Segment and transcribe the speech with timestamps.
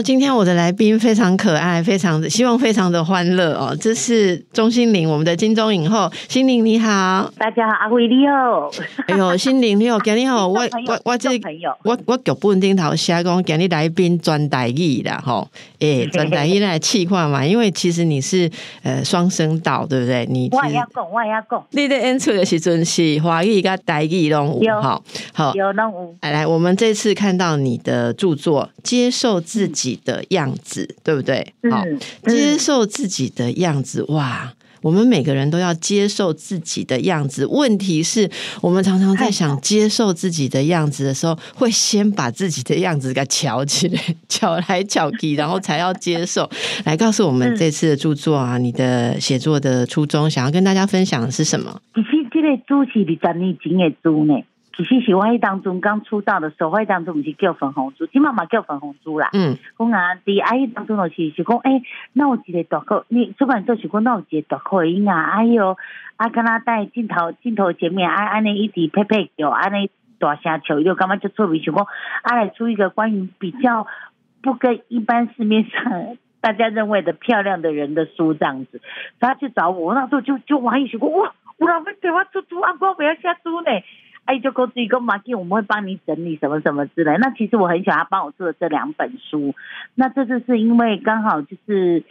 [0.00, 3.76] 今天我的来宾非常可爱，非常的希望非常的欢乐哦。
[3.78, 8.70] 这是钟心凌，我们的金钟影后，心凌你好，大家好，阿辉你好。
[9.08, 11.30] 哎呦，心凌你好，今日好，我 我我这
[11.82, 15.46] 我我脚本顶头写讲，今日来宾专台语啦，吼，
[15.80, 18.50] 哎， 专台语来气话嘛，因为其实你是
[18.82, 20.26] 呃双声道，对不对？
[20.30, 21.62] 你我也要讲，我也要讲。
[21.72, 25.02] 你的演出的时阵是华语跟台语拢有，好，
[25.34, 26.14] 好有拢有。
[26.22, 29.42] 来来，我们这次看到你的著作，接受。
[29.42, 31.54] 自己的样子，对不对？
[31.70, 31.84] 好，
[32.26, 34.52] 接受自己的样子，哇！
[34.82, 37.46] 我们每个人都要接受自己的样子。
[37.46, 38.28] 问题是
[38.60, 46.50] 我们常常在想接受自己的样子的时候，会先把自己的样子给瞧起来， 瞧来瞧去，然后才要接受。
[46.84, 51.80] 来告诉我们这次的著作啊，你的写作的初衷，想要跟大家分享的是什么？
[51.94, 54.34] 其实这个主是二十年前的书呢。
[54.74, 59.28] 其实是我迄当中刚出道的时候，我迄当中毋是叫粉红猪，今妈妈叫粉红猪啦。
[59.34, 61.82] 嗯，讲啊，伫啊迄当中就是是讲，诶，
[62.14, 65.76] 那有一个大口，你出版社是讲那有一个大口的音啊，哎哟，
[66.16, 71.86] 啊，跟他带镜头镜头前面，啊，安尼一直拍拍叫，安尼大声笑，就感觉就特别想讲，
[72.22, 73.86] 啊，来出一个关于比较
[74.40, 78.80] 不跟一般市面上大家认为的漂亮的人的书这样子，
[79.20, 83.70] 他去找我，那时候就就玩一想讲，哇，我老妹对我出猪啊，我不要下猪呢。
[84.24, 87.16] 哎，就告自己跟马吉，我们会帮你整理什么什么之类。
[87.18, 89.54] 那其实我很喜欢他帮我做的这两本书。
[89.96, 92.04] 那这次是因为刚好就是，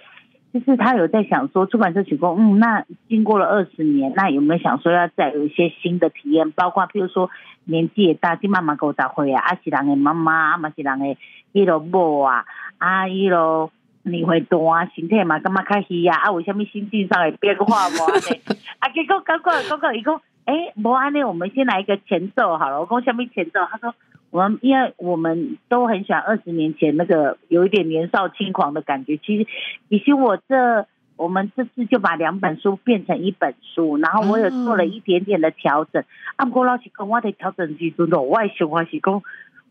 [0.54, 6.52] 就是他有在想说，出版社提供，嗯，那经过了二十年，那有没有想说要再有一些新的体验？
[6.52, 7.30] 包括譬如说
[7.64, 11.16] 年纪也大，金妈妈给我答会啊，阿喜郎的妈妈，阿马喜郎的
[11.54, 12.44] 一路某啊，
[12.78, 13.72] 啊一路
[14.04, 16.16] 你会多啊，身体嘛干嘛开心呀？
[16.18, 17.96] 啊，为什么心境上的变化无
[18.80, 20.22] 啊，结果刚刚刚刚一个。
[20.46, 22.80] 哎，不安呢，我们先来一个前奏好了。
[22.80, 23.94] 我跟下面前奏，他说
[24.32, 29.18] 我们因为我们都很喜欢二十年前那个有一点年少轻狂的感觉。
[29.18, 29.48] 其实，
[29.90, 36.04] 其实我这我们这次就把两本书变成一本书，然后我也做了一点点的调整。
[36.38, 39.22] 阿哥老师讲我的调整时阵咯，我想法是讲，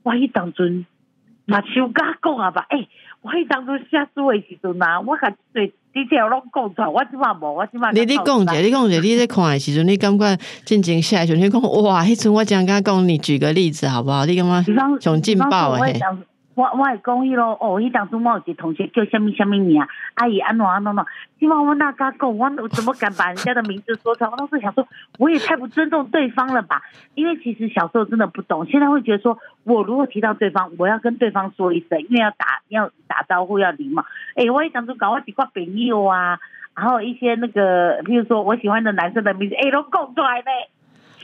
[0.05, 0.87] 我一当阵
[1.47, 2.87] 那想甲讲啊吧，哎，
[3.23, 5.73] 我一当阵写书的时阵啊，我甲最。
[5.93, 7.91] 你这拢讲出来，我即码无，我即码。
[7.91, 14.25] 你你讲者，你讲者，你在看的时阵，你感觉进前下时阵，你讲哇，迄阵我讲甲讲，你举个例子好不好？
[14.25, 15.99] 你感觉上劲爆诶。
[16.55, 19.81] 我我会讲伊咯，哦，伊当初我有一同学叫什么什么名，
[20.15, 21.07] 阿姨安怎安怎喏，
[21.39, 24.31] 希望我那敢讲，我怎么敢把人家的名字说出来？
[24.31, 24.87] 我当时想说，
[25.19, 26.83] 我也太不尊重对方了吧？
[27.15, 34.05] 因为其实小时候真的不懂，现在会觉得说，我如果提到对方，我要跟对方说一声，因为要打要打招呼要礼貌。
[34.35, 36.41] 哎，我也当初搞我几挂朋友啊，
[36.75, 40.69] 然后一些那个，譬如说我喜欢的男生的名字，哎，都讲出来嘞。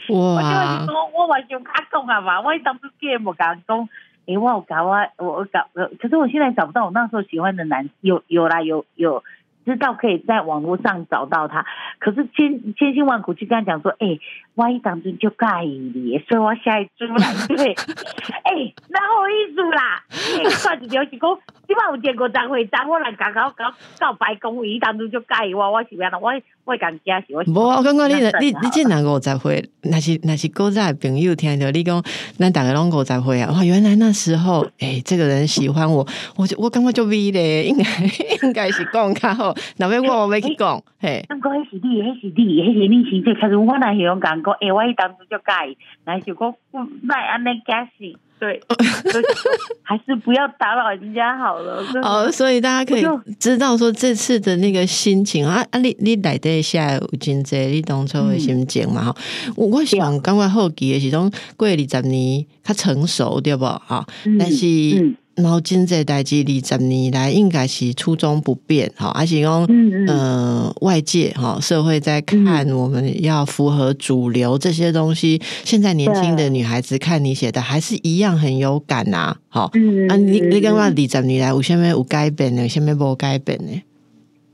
[0.08, 0.16] 哇！
[0.16, 3.88] 我就会说，我完全敢讲啊嘛，我当初见不敢讲。
[4.26, 5.66] 哎，我搞啊，我搞，
[6.00, 9.22] 可是我现在找不到我那时候喜欢的男，有有啦，有有。
[9.64, 11.66] 知道可以在网络上找到他，
[11.98, 14.20] 可是千千辛万苦去跟他讲说，哎，
[14.54, 17.75] 万一当中就盖你，所以我下一出来对，
[18.47, 20.04] 哎，那好意思啦，
[20.41, 23.65] 你看一条是讲，起码有见过张会长，我来搞搞搞
[23.99, 26.19] 告白公伊当初就介意我，我是咩啦？
[26.19, 26.32] 我
[26.65, 27.43] 我敢加是我。
[27.44, 32.03] 无，我感觉你你你这两个五十岁，那是那是古早朋友听到你讲，
[32.38, 36.06] 咱大家拢五十岁啊，哇，原来那时候，哎，这个人喜欢我，
[36.37, 37.84] 我就我感觉就 V 咧，应该
[38.47, 39.55] 应该是讲较好。
[39.78, 41.25] 那边我我没去讲，嘿。
[41.28, 45.75] 那个迄是你，迄是你，迄是你先最开始我那有讲过，哎，我一当初就改，
[46.05, 48.05] 那就讲不卖安尼假死，
[48.39, 48.61] 对，
[49.83, 51.83] 还是不要打扰人家好了。
[52.03, 53.05] 哦，所以大家可以
[53.39, 59.17] 知道说这次的那个心情啊啊，你你来得下有真济你当初的心情嘛哈。
[59.57, 64.07] 我我想感觉好奇的是种过二十年较成熟对不哈？
[64.39, 64.67] 但是。
[64.67, 79.71] 然后今在代际二十年来应该是初衷不变哈，而且讲嗯外界哈社会在看我们要符合主流这些东西，现在年轻的女孩子看你写的还是一样很有感呐，好
[80.09, 82.67] 啊你你干嘛二十年来有下面有改变呢？
[82.67, 83.82] 下面不改变呢？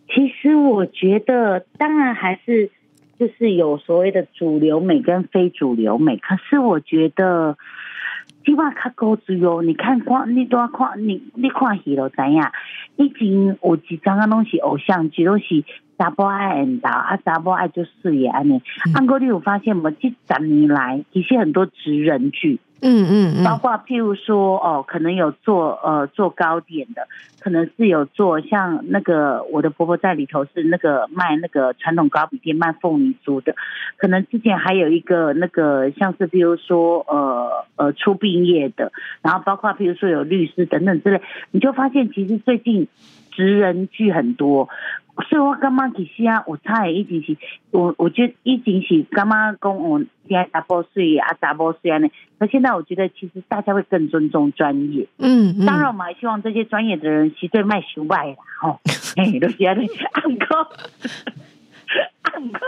[0.09, 2.71] 其实我觉得当然还是
[3.21, 7.57] 就是有所谓的主流美跟非主流美，可是我觉得。
[8.45, 9.63] 起码较高级哦！
[9.63, 12.43] 你看看，你都要看，你你看戏咯，知影？
[12.97, 15.65] 以前有几张啊，拢是偶像剧，拢是
[15.99, 18.61] 查甫爱演导，啊查甫爱做事业安尼。
[18.95, 19.91] 安哥，你有发现无？
[19.93, 27.07] 即十年来，其实很多职人剧，嗯嗯，包括譬如说哦，可能有做呃做糕点的，
[27.41, 33.55] 可能是有做像那个我的婆婆在里头是那个卖那个传统糕饼店卖凤梨酥的，
[33.97, 38.91] 可能之前还有一个那个像是譬如说呃呃出殡业的，
[39.23, 42.89] 然后包括譬如说有律师等等之类，你就发现其实最近
[43.35, 44.69] 职人剧很多。
[45.29, 47.37] 所以我感觉其实啊，我差一直是，
[47.71, 58.81] 我我觉得一直是干嘛讲我现在查甫水啊查甫水安尼，那现在我觉得其实大家会更尊重专业，嗯，当然我们还希望这些专业的人是对卖修卖啦，吼，
[59.17, 60.69] 哎，都是安尼， 安哥，
[62.23, 62.61] 安哥，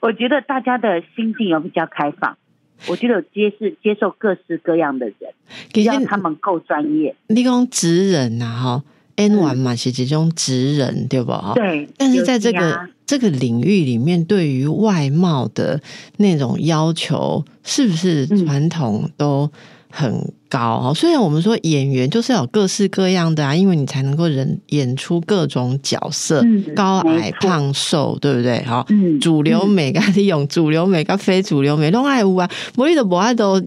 [0.00, 2.38] 我觉得大家的心境有比较开放，
[2.88, 5.34] 我觉得接是接受各式各样的人，
[5.72, 8.84] 只要他们够专业，你讲职人呐，哈。
[9.16, 11.32] N 完嘛是这种职人，对不？
[11.54, 11.88] 对。
[11.96, 15.82] 但是在这个这个领域里面，对于外貌的
[16.18, 19.50] 那种要求，是不是传统都
[19.90, 20.32] 很？
[20.56, 26.42] 高虽然我们说演员就是有各式各样的啊，因为你才能够人演出各种角色，
[26.74, 28.62] 高矮胖瘦，对不对？
[28.62, 28.84] 哈，
[29.20, 32.48] 主流美跟利用主流美跟非主流美都爱无啊。
[32.74, 33.60] 魔力的博爱都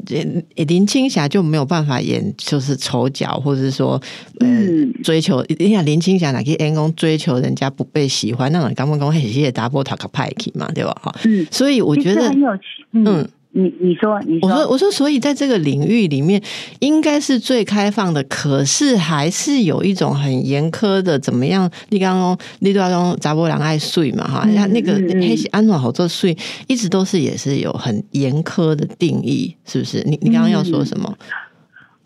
[0.55, 4.01] 林青霞就没有办法演，就是丑角，或者是说，
[4.39, 10.95] 嗯，追求你想林青霞哪个员工追求人家不被喜欢那种，刚刚刚很谢谢达波塔克派克嘛，对吧？
[11.03, 12.63] 哈，嗯，所以我觉得很有趣，
[12.93, 13.29] 嗯。
[13.51, 16.39] 你你说你说我说我说，所以在这个领域里面，
[16.79, 21.69] 应该是最开放的，可是还是有一种很严苛的，怎么样？
[21.89, 24.47] 你刚刚你都要用杂波郎爱睡嘛哈？
[24.53, 26.37] 那那个黑西安暖好做睡，
[26.67, 30.03] 一直都是也是有很严苛的定义，是不是？
[30.05, 31.17] 你你刚刚要说什么？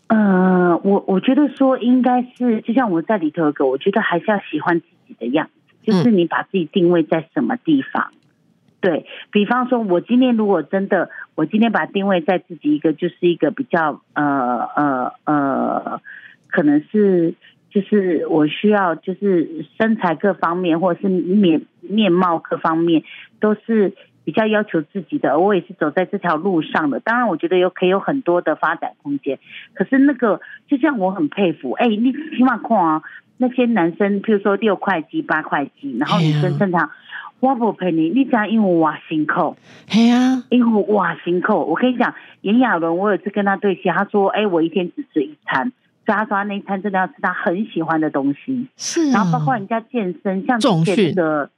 [0.07, 5.47] 呃，我我觉得说应该是，就像我在里头个，我觉得还是要喜欢自己的样
[5.83, 8.11] 子，就是你把自己定位在什么地方。
[8.83, 16.01] 对比方说，我今天如果真的，我今天把定位在自己一个，就是一个比较呃呃呃，
[16.49, 17.33] 可能是
[17.69, 23.03] 就是我需要就是身材各方面，或者是面面貌各方面
[23.39, 23.93] 都是
[24.25, 26.99] 比较要求自己的，我也是走在这条路上的。
[26.99, 29.39] 当然，我觉得有可以有很多的发展空间。
[29.73, 33.01] 可是那个，就像我很佩服，哎， 你起码看啊，
[33.37, 36.91] 那些男生，譬如说六块肌、八块肌，然后女生正常。
[37.43, 39.57] 我不陪你，你讲因为我辛苦，
[39.89, 41.53] 嘿啊，因为我辛苦。
[41.53, 45.73] 我跟你讲，炎亚纶，我有次跟他对戏，他说：“哎，我一天只吃一餐。”
[46.07, 48.67] 所以他说他那一餐真的要吃他很喜欢的东西。
[48.77, 51.49] 是，然后包括人家健身，像健身的。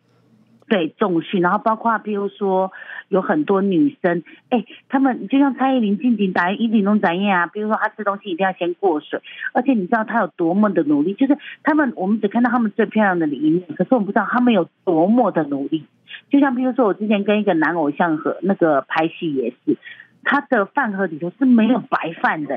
[0.68, 2.72] 对重训，然后包括比如说
[3.10, 9.22] 有很多女生，哎，他们就像蔡依林、静静打一顶龙展宴啊，比如说她吃东西一定要先过水，
[9.54, 15.86] 而且你知道她有多么的努力，就是他们我们只看到他们最漂亮的一面，可是我们不知道他们有多么的努力。
[16.30, 19.78] 就像比如说我之前跟一个男偶像和那个拍戏也是，
[20.24, 22.56] 他的饭盒里头是没有白饭的，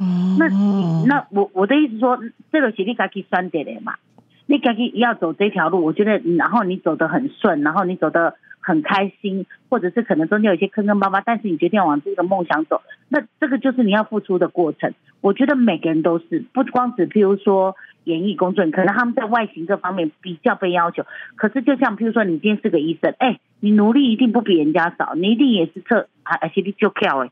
[0.00, 0.48] 嗯，那
[1.06, 2.18] 那我我的意思说，
[2.50, 3.96] 这个是你自己选择的嘛。
[4.50, 12.80] 你赶紧要走这条路，我觉得，然后你走得很顺，然后你走得很开心，或者是可能中间有一些坑坑巴巴，但是你决定往这个梦想走，
[13.10, 14.94] 那这个就是你要付出的过程。
[15.20, 21.04] 我觉得每个人都是，不光只譬如说演艺工作，可能他们在外形这方面比较被要求，
[21.36, 27.30] 可是就像譬如说你今天是个医生，哎，你努力一定不比人家少，你一定也是测啊，而且你就跳哎，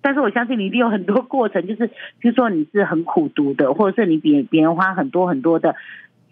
[0.00, 5.76] 但是我相信你一定有很多过程，就是譬如说你是很苦读的，或者是你比别人花很多很多的。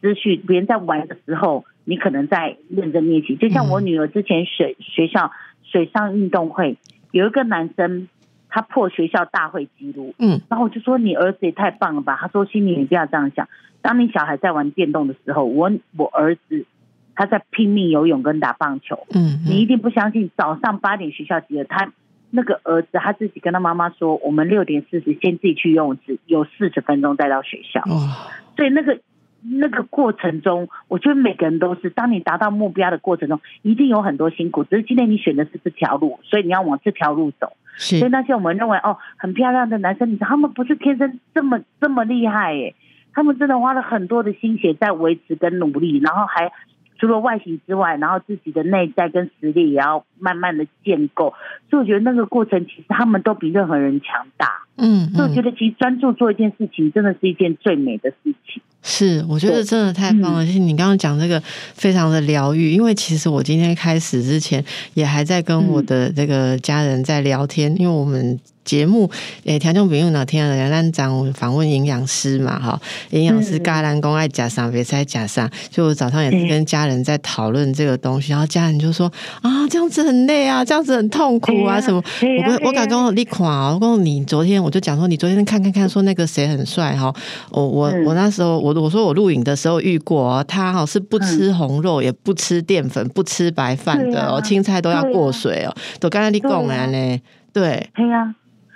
[0.05, 3.37] 失去别人在玩的时候，你可能在认真练习。
[3.37, 6.77] 就像我女儿之前水学校水上运动会，
[7.11, 8.07] 有一个男生
[8.51, 12.19] 他破学校大会纪录，嗯，然后我就说你儿子也太棒了吧。
[12.21, 13.49] 他说心里你不要这样想，
[13.81, 16.67] 当你小孩在玩电动的时候，我我儿子
[17.15, 20.31] 他在拼命游泳跟打棒球，嗯，你一定不相信。
[20.37, 21.91] 早上八点学校集合，他
[22.31, 29.01] 那个儿子他自己跟他妈妈说，我们六点四十先自己去游泳池游四十分钟再到学校，哇，所以那个。
[29.45, 34.65] 那个过程中，我觉得每个人都是，当你达到目标的过程中，一定有很多辛苦。
[34.65, 37.53] 只是今天你选的是这条路，所以你要往这条路走。
[37.77, 42.75] 所以那些我们认为哦很漂亮的男生，你他们不是天生这么这么厉害耶，
[43.13, 46.51] 他们真的花了很多的心血在维持跟努力，然后还。
[46.97, 51.35] 除了外形之外，然后自己的内在跟实力也要慢慢的建构，
[51.69, 54.63] 所以我觉得那个过程其实他们都比任何人强大。
[54.77, 58.63] 嗯，所以我觉得其实专注做一件事情，真的是一件最美的事情。
[58.85, 60.47] 是，我觉得真的太棒了。
[60.47, 61.43] 其实你刚刚讲这个
[61.75, 68.39] 非常的疗愈，因为其实我今天开始之前也还在跟我的这个家人在聊天，因为我们。
[68.65, 69.11] 节目，
[69.45, 72.81] 诶，听众朋友哪天啊，咱讲访问营养师嘛，哈，
[73.11, 79.11] 营养师嘎兰公爱加上别再加上，就早上也是跟家人在讨论这个东西，然后家人就说
[79.43, 82.03] 啊，这样子很累啊，这样子很痛苦啊，什么？
[82.47, 87.13] 我我敢跟我你款啊，我跟你昨天我就讲说，你昨天看看看，说那个谁很帅哈，
[87.51, 97.21] 我我我那时候我我说我录影的时候遇过，他哈是不吃红肉，也不吃淀粉，不吃白饭的哦，青菜都要过水哦，都刚才你讲了呢，
[97.53, 98.35] 对，对呀。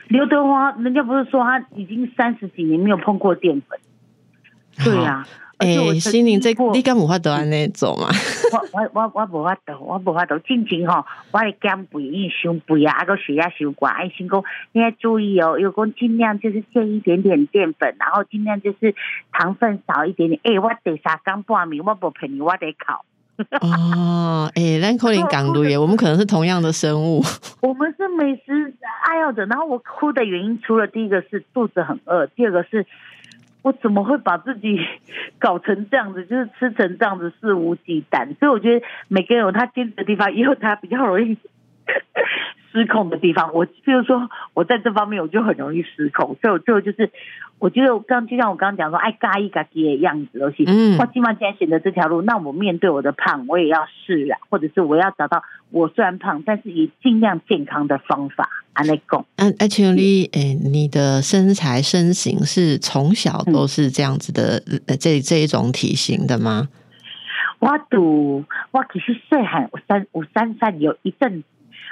[0.08, 3.78] 刘德华，人家不是说他已经三十几年没有碰过淀粉？
[4.84, 5.26] 对呀，
[5.58, 5.66] 哎，
[5.98, 8.08] 心灵这你敢无法得安那种嘛？
[8.52, 10.38] 我我我我无法得，我无法得。
[10.40, 13.86] 进前吼，我会减肥，因为伤肥啊，啊个血压伤高。
[13.88, 18.94] 爱，先讲你要注意哦，有讲尽量就是限一点点淀粉，然后尽量就是
[19.32, 20.40] 糖分少一点点。
[20.44, 23.04] 哎，我第三刚半暝，我不骗你，我得考。
[23.62, 27.22] 哦，哎，兰可林港独耶， 我们可能是同样的生物。
[27.62, 32.84] 我们是美食爱好者，然后我哭的原因，除了第一个是肚子很饿，第二个是
[33.62, 34.78] 我怎么会把自己
[35.38, 38.36] 搞成这样子，就是吃成这样子肆无忌惮。
[38.38, 41.38] 所以我觉得每个人有他坚持的地方，也有他比较容易。
[42.78, 47.10] 失控的地方，我比如说我在这方面我就很容易失控，所以我最后就是，
[47.58, 50.64] 我觉得我刚就像我刚刚讲说，爱嘎一嘎叽的样子都行。
[50.68, 58.48] 嗯，我起码既然选择这条路，那我面对我的胖，我也要试啊，或者是我要找到我虽然胖，但是也尽量健康的方法。
[58.74, 64.60] 安内讲，嗯，而且你诶，你的身材身形是从小都是这样子的，
[65.00, 66.68] 这这一种体型的吗？
[67.58, 71.42] 我读我其实岁很三五三三有一阵。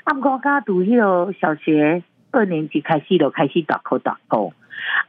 [0.07, 4.53] 啊，毋过我刚读迄个小学二年级开始就开始大口大口，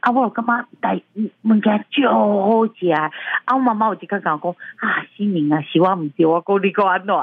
[0.00, 1.00] 啊，我感觉带
[1.42, 2.10] 物件超
[2.42, 3.08] 好食，啊，
[3.54, 7.14] 我妈妈有即个讲讲，啊，新年啊，希望毋对，我讲你讲安怎？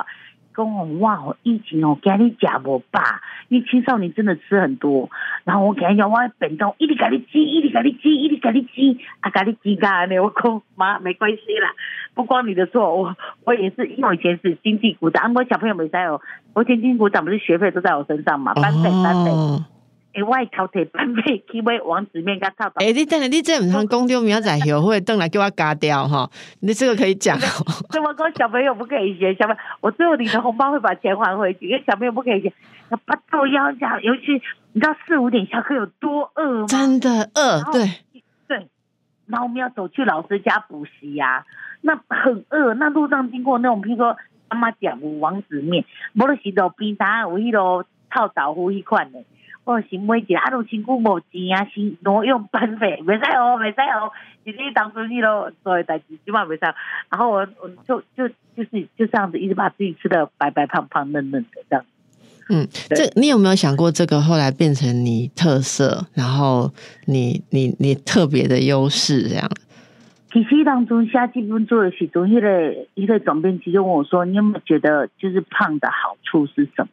[0.55, 3.01] 讲哇，我以前哦，给你食无饱，
[3.50, 5.09] 因为青少年真的吃很多，
[5.43, 10.19] 然后我跟你讲，我便当一直给你挤，一直给你挤，一直给你挤，啊，给你挤干呢。
[10.19, 11.74] 我讲妈，没关系啦，
[12.13, 16.21] 不光你的错，我我也是，因为以前是经济股长，我小朋友没在哦，
[16.53, 19.75] 我前经济股长不是学费都在我身上嘛，班费班费。
[20.15, 26.29] 诶，外头摕班费去买王子面，甲套诶，你等下，你这唔通公丢明仔学会，等来叫我加掉哈？
[26.62, 27.38] 你这个可以讲。
[27.91, 28.34] 怎么讲？
[28.38, 32.53] 小朋友不可以学，小朋友，我最后领的红包会把钱还回去，因为小朋友不可以学。
[32.89, 34.41] 要不到腰下，尤其
[34.72, 36.65] 你知道四五点下课有多饿吗？
[36.67, 37.89] 真的饿，对
[38.48, 38.67] 对。
[39.27, 41.43] 然后我们要走去老师家补习呀，
[41.81, 42.74] 那很饿。
[42.75, 44.15] 那路上经过那种，譬如说
[44.50, 49.19] 妈妈讲王子面，无的是路边摊有迄个臭豆腐迄款的。
[49.65, 54.12] 我是每一个啊，都辛苦无钱啊，是挪用班费，袂使哦，袂使哦，
[54.45, 56.60] 是你当初你咯做的代志，起码袂使。
[57.10, 61.84] 然后我我就就就是就这样子，一直把自己吃的白白胖胖嫩嫩的这样。
[62.48, 66.72] 嗯，这你有没有想过，这个后来变成你特色，然后
[67.07, 69.50] 你你你特别的优势这样？
[70.31, 76.89] 其实当中下基本做的是中，一个一个转变期就问我说：“你有没有觉得，就是胖的好处是什么？”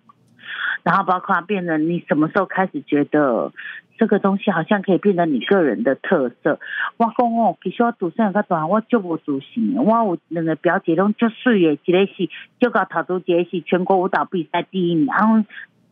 [0.82, 3.52] 然后包括变成你什么时候开始觉得
[3.98, 6.58] 这个东西好像可以变成你个人的特色？
[6.96, 15.44] 我讲哦，其实我读生个段，我就无主席，我有两个表姐拢就水的，一个是就搞陶竹节是全国舞蹈比赛第一名，然后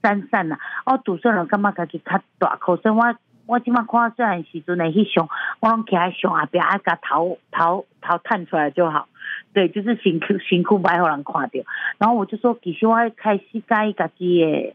[0.02, 3.14] 三三呐，我读生人感觉家己较大口声，我
[3.46, 5.28] 我即马看虽然时阵的翕相，
[5.60, 9.06] 我拢徛在上下边，啊，甲头头头探出来就好。
[9.52, 11.50] 对，就是辛苦辛苦，不爱让人看到。
[11.98, 14.74] 然后我就说，其实我开始改家己诶。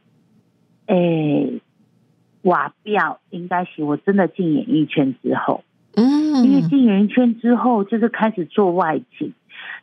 [0.88, 1.62] 诶，
[2.44, 5.64] 瓦表应该是我真的进演艺圈之后，
[5.96, 9.34] 嗯，因为进演艺圈之后就是开始做外景，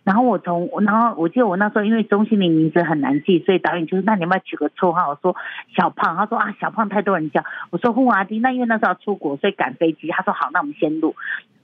[0.04, 5.08] 然后我从，然后我记得我那时候因为钟欣凌名字很难记，所以导演就是那你要不要取个绰号？
[5.10, 5.34] 我说
[5.76, 11.16] 小胖，他说啊小胖太多人叫，我说胡阿迪，那因为那时候要出国，所以赶飞机，他说好，那我们先录，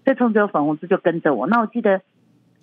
[0.05, 1.47] 所以从此粉红色就跟着我。
[1.47, 2.01] 那我记得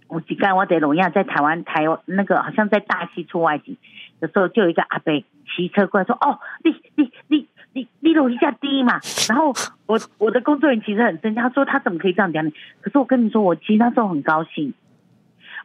[0.08, 3.77] 我几干我得荣耀在台湾台湾那个好像在大溪出外景。
[4.22, 5.13] 的时候，就有一个阿伯
[5.45, 8.99] 骑车过来说：“哦，你你你你你楼一下低嘛。
[9.29, 9.53] ”然后
[9.85, 14.73] 我我的工作人员其实很生气，他说：“他怎么可以这样讲你？”可是我跟你说，我其实那时候很高兴。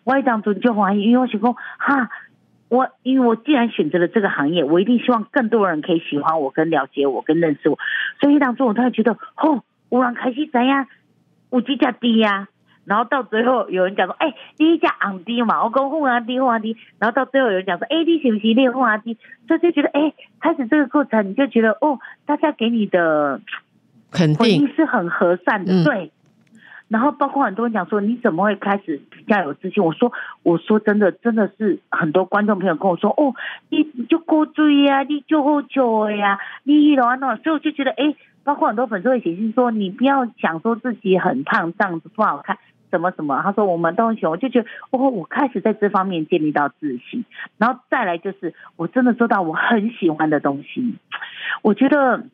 [0.04, 2.10] 我一当初就怀疑，因为我想说，哈，
[2.68, 7.78] 我因为我既然选择了这个行业，我一定希望更多人可以喜欢我、跟了解我、跟认识我。
[8.20, 10.86] 所以当初我突然觉得，哦，我让开心怎样？
[11.50, 12.48] 我几家低呀？
[12.90, 16.76] 然后到最后有人讲说，哎，第一家昂低嘛，我讲混阿低混阿低。
[16.98, 19.16] 然后到最后有人讲说，哎，你是不是练混阿低？
[19.46, 23.40] 所以就觉得，哎，开始这个过程你就觉得，哦，大家给你的
[24.10, 26.10] 肯定是很和善的，对。
[26.88, 29.84] 然后包括很多人讲说，你怎么会开始比较有自信？
[29.84, 33.32] 我说，我说真的，真的是很多观众朋友跟我说，哦，
[33.68, 42.58] 你就过追呀，你就好久呀，你一路那，所以我就觉得，哎，包括很多粉丝会写信说，你不要想说自己很胖这样子不好看，
[42.90, 43.40] 什么什么。
[43.42, 47.24] 他说我们都很喜欢，我就觉得，哦，我开始在这方面建立到自信，
[47.58, 50.96] 然后再来就是我真的做到我很喜欢的东西，
[51.62, 52.26] 我觉得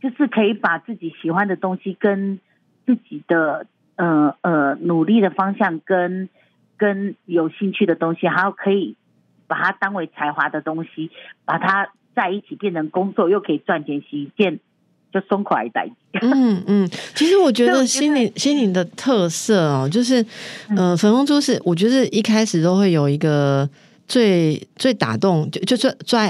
[0.00, 2.38] 就是可以把自己喜欢的东西跟。
[2.86, 6.28] 自己的呃呃努力的方向跟
[6.76, 8.96] 跟有兴趣的东西，还有可以
[9.46, 11.12] 把它当为才华的东西，
[11.44, 14.58] 把它在一起变成工作，又可以赚钱，是一件
[15.12, 15.90] 就松快的代。
[16.22, 20.24] 嗯嗯，其实我觉得 心灵心灵的特色哦，就是
[20.76, 23.68] 呃粉红猪是，我觉得一开始都会有一个。
[24.10, 26.28] 最最打动就就是抓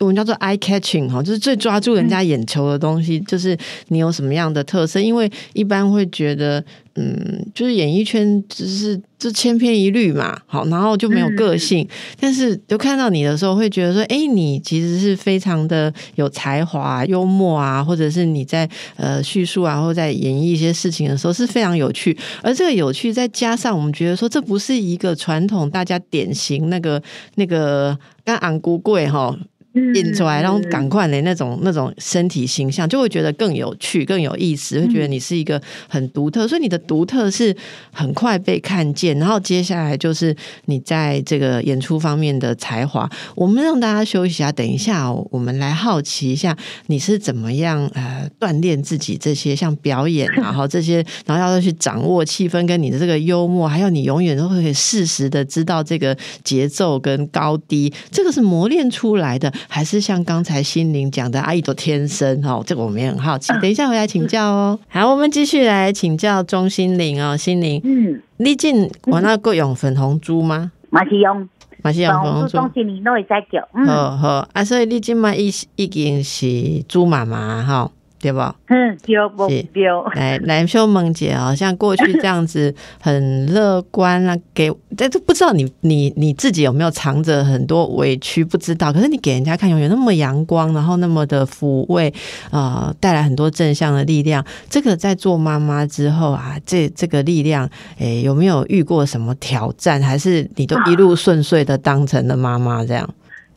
[0.00, 3.56] 我们叫做 eye catching 哈，就是最抓住人家眼球的东西，就是
[3.88, 5.00] 你有什么样的特色？
[5.00, 6.62] 因为一般会觉得，
[6.94, 9.00] 嗯，就是演艺圈只是。
[9.22, 11.86] 就千篇一律嘛，好，然后就没有个性。
[12.18, 22.18] 但是就看到你的时候，会觉得说，哎，你其实是非常的有才华、幽默啊，或者是你在呃叙述啊，或者在演绎一些事情的时候是非常有趣。
[22.42, 27.00] 而这个有趣，再加上我们觉得说，这不是一个传统大家典型那个
[27.36, 29.38] 那个刚昂古贵哈。
[29.74, 36.46] 印出来，然后赶快的那种那种身体形象，就会觉得更有趣、更有意思，会觉得你是一个很独特。
[36.46, 37.56] 所以你的独特是
[37.90, 39.18] 很快被看见。
[39.18, 40.36] 然后接下来就是
[40.66, 43.08] 你在这个演出方面的才华。
[43.34, 46.56] 我们让大家休息一下，等一下我们来好奇一下
[46.88, 59.50] 你是怎么样呃锻炼自己这些像表演然后这些，然后要去掌握气氛跟你的这个幽默，还有你永远都会适时的知道这个节奏跟高低，这个是磨练出来的。
[59.68, 63.52] 还是像刚才心灵讲的，阿姨都天生哦，这个我们也很好奇。
[63.60, 64.78] 等一下回来请教哦。
[64.88, 67.80] 好，我们继续来请教钟心灵哦，心灵。
[67.84, 70.72] 嗯，你进我那个用粉红猪吗？
[70.90, 71.48] 马西用，
[71.82, 72.48] 马西用粉红猪。
[72.58, 73.66] 钟心灵都会在叫。
[73.86, 77.90] 好好啊，所以你今嘛已已经是猪妈妈哈。
[78.22, 78.54] 对吧？
[78.68, 80.04] 嗯，丢不丢？
[80.14, 88.44] 来来，秀梦姐啊，像过去这样子很乐观啊，给但是不知道你你你自己有没有藏着很多委屈？
[88.44, 88.92] 不知道。
[88.92, 92.14] 可是你给人家看，永远那么阳光，然后那么的抚慰
[92.52, 94.44] 啊，带来很多正向的力量。
[94.70, 100.00] 这个在做妈妈之后啊，这这个力量，哎，有没有遇过什么挑战？
[100.00, 103.08] 还是你都一路顺遂的当成了妈妈这样？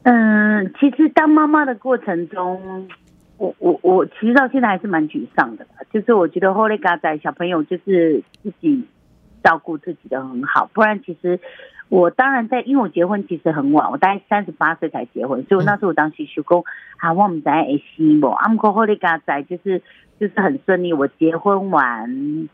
[0.01, 2.87] 嗯，其实当妈妈的过程中。
[3.37, 8.85] 我我我其实到现在还是蛮沮丧的，就是我觉得后来嘎仔小朋友就是自己
[9.43, 11.37] 照顾自己的很好，不然其实
[11.89, 16.63] 我当然在，因为我结婚其实很晚，我大概三十八岁才结婚，所以我那时候我当时就讲，
[16.99, 19.81] 啊，我们在 A C 不，阿姆哥后来嘎仔就是
[20.17, 22.47] 就是很顺利，我结婚完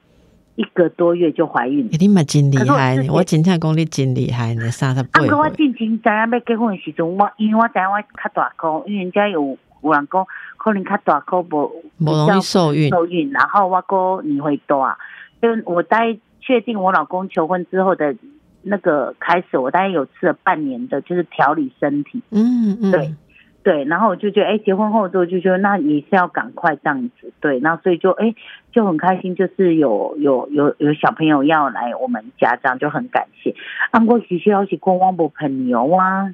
[0.56, 5.22] 一个多月就怀孕，你蛮真厉害，我真正讲你真厉害呢，三十八。
[5.22, 9.56] 阿哥我进前知影要结婚的时阵，我因为我知影我较大个，因为人家有。
[9.82, 10.26] 有人讲
[10.58, 14.96] 可能较大可无不容易受孕，受孕，然后我哥你会多，
[15.42, 18.16] 就我在确定我老公求婚之后的
[18.64, 22.22] 那个开始，我大概有吃了半年的，就是调理身体。
[22.30, 23.16] 嗯嗯，对
[23.64, 28.34] 对，然后我就觉得，哎，结婚后之后就觉得那你是要赶快这样子，对，那所以就哎
[28.72, 33.56] 就很开心，就是有有有有小朋友要来我们家，这样就很感谢。
[33.92, 36.34] 按过其实要是讲我无朋友啊。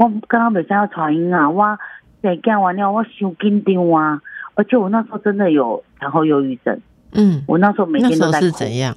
[0.00, 1.50] 我刚刚袂使要传音啊！
[1.50, 1.78] 我
[2.22, 4.18] 在干完了，我伤紧张啊！
[4.54, 6.80] 而且我那时候真的有产后忧郁症。
[7.12, 8.46] 嗯，我那时候每天都在哭。
[8.46, 8.96] 是怎样？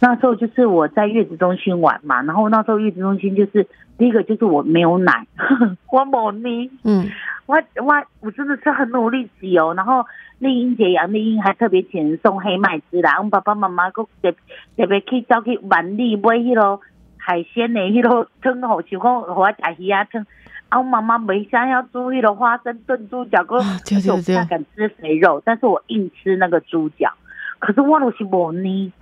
[0.00, 3.66] 那时候就是我在月子中心玩嘛，然后那时候月子中心就是
[3.98, 5.26] 第一个就是我没有奶，
[5.92, 6.70] 我冇奶。
[6.84, 7.06] 嗯，
[7.44, 10.06] 我我我真的是很努力挤哦，然后
[10.38, 14.32] 丽英姐杨丽英还特别请人送黑麦汁啦，我爸爸妈妈佫特
[14.74, 16.80] 特别去走去万里买迄咯。
[17.18, 20.26] 海鲜的迄个汤好，像讲我食鱼啊汤，
[20.68, 23.60] 啊我妈妈没想要煮迄个花生炖猪脚，我
[24.00, 27.12] 就不太敢吃肥肉，但是我硬吃那个猪脚，
[27.58, 28.92] 可是我都是无呢。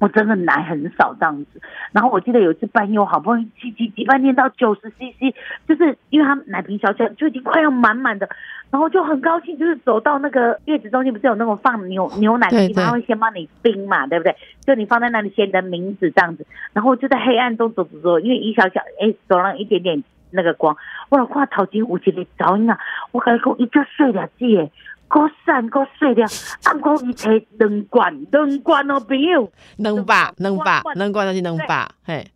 [0.00, 1.62] 我真的奶很少这样子，
[1.92, 5.32] 然后我记得有一次半夜，我好不容易挤挤挤半天到九十 CC，
[5.66, 8.28] 就是因为他奶瓶小小，就已经快要满满的，
[8.74, 14.34] 然后就很高兴，就是走到那个月子中心，不是有那种放牛牛奶的地方，他会先帮你冰嘛，对不对？
[14.66, 20.76] 就你放在那里写你的名字这样子，然后就在黑暗中走走走，因为一小小哎走廊一点点那个光，
[21.08, 22.76] 我老看头前有一个噪音啊，
[23.12, 24.72] 我跟你讲，一只睡了姐。
[25.06, 26.26] 够散够碎掉，
[26.64, 32.26] 阿公伊摕两罐两罐哦，朋友，两百两百两罐都是两百，嘿。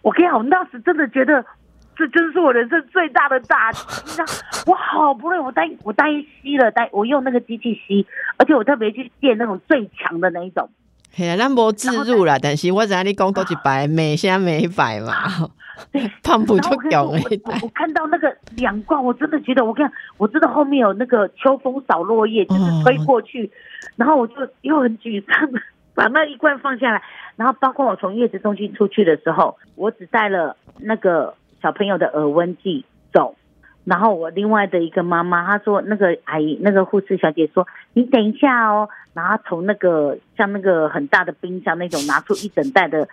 [0.00, 1.44] 我跟你讲，我当时真的觉得
[1.96, 3.80] 这真是我人生最大的打击。
[4.66, 10.68] 我好不容易，我单我单一吸了，单我用那个机器吸，而且我特别去借那种最强的那一种。
[11.14, 15.12] 嘿啊，咱无自入啦，但是我知你讲都一百，每箱每百嘛。
[16.22, 17.18] 胖不就屌了
[17.62, 23.50] 我看到那个两罐，我真的觉得，我看我真的后面有那个秋风扫落叶，就是吹过去，
[23.96, 25.50] 然后我就又很沮丧，
[25.94, 27.02] 把那一罐放下来。
[27.36, 33.36] 然后包括我从月子中心出去的时候，我只带了那个小朋友的耳温计走。
[33.84, 38.88] 然后我另外的一个妈妈，她说那个阿姨，那个护士小姐说，你等一下哦。
[39.14, 43.06] 然后从那个像那个很大的冰箱那种拿出一整袋的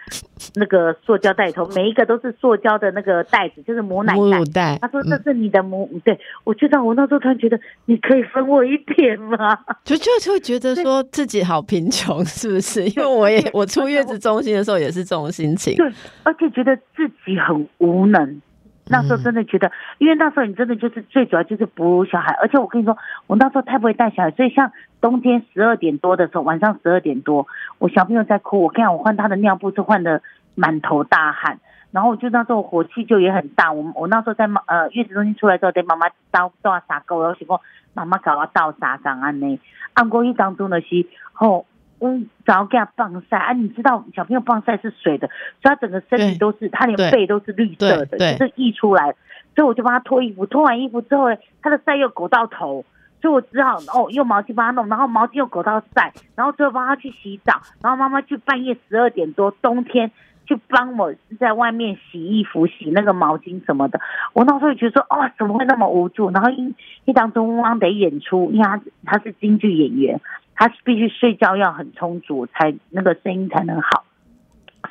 [0.55, 4.15] 那个塑胶袋头，每一个都是塑胶的那个袋子，就是母奶
[4.53, 4.77] 袋。
[4.81, 9.59] 他说这是你的母，对我觉得我那时候突然觉得，你可以分我一点吗？
[9.83, 12.85] 就就会觉得说自己好贫穷，是不是？
[12.85, 15.91] 因为我也我出月子中心的时候也是这种心情，对，
[16.23, 18.41] 而且觉得自己很无能。
[18.89, 22.97] 那时候真的觉得，因为那时候你真的就是最主要就是哺乳小孩，而且我跟你说，
[23.27, 27.47] 我那时候太不会带小孩，所以像冬天十二点多的时候，晚上十二点多，
[27.77, 30.21] 我小朋友在哭，我看我换他的尿布是换的
[30.55, 31.59] 满头大汗，
[31.91, 37.61] 然后我就那时候火气就也很大，我我那时候在妈呃月子中心出来之后，对妈妈倒倒沙沟，然后结果
[37.93, 39.59] 妈妈搞我倒沙缸安呢，
[39.93, 41.65] 按过一当中的是后。
[42.01, 43.51] 嗯，早给他棒晒啊！
[43.53, 45.27] 你知道小朋友棒晒是水的，
[45.61, 49.15] 所以他整个身体都是，他连背都是绿色的，就是溢出来。
[49.55, 51.25] 所以我就帮他脱衣服，脱完衣服之后，
[51.61, 52.85] 他的晒又裹到头，
[53.21, 60.09] 所以我只好哦用毛巾帮他弄，然后毛巾又裹到晒，然后最后帮他去洗澡，然后妈妈去半夜十二点多，冬天
[60.45, 63.99] 去帮我在外面洗衣服、洗那个毛巾什么的。
[64.31, 66.29] 我那时候觉得说，哦，怎么会那么无助？
[66.31, 70.21] 然后一一当中汪得演出，因为他他是京剧演员。
[70.59, 74.03] 他必须睡觉要很充足，才那个声音才能好。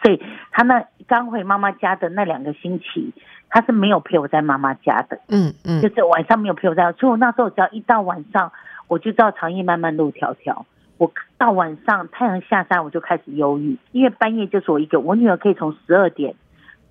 [0.02, 3.12] 所以他那刚回妈妈家的那两个星期，
[3.50, 5.20] 他是没有陪我在妈妈家的。
[5.28, 6.90] 嗯嗯，就是晚上没有陪我在。
[6.92, 8.50] 所以我那时候只要一到晚上，
[8.86, 10.64] 我就知道长夜漫漫路迢迢。
[10.96, 15.00] 我到晚上太阳下山，我就开始忧郁，因为半夜就是我一个。
[15.00, 16.34] 我女儿可以从十二点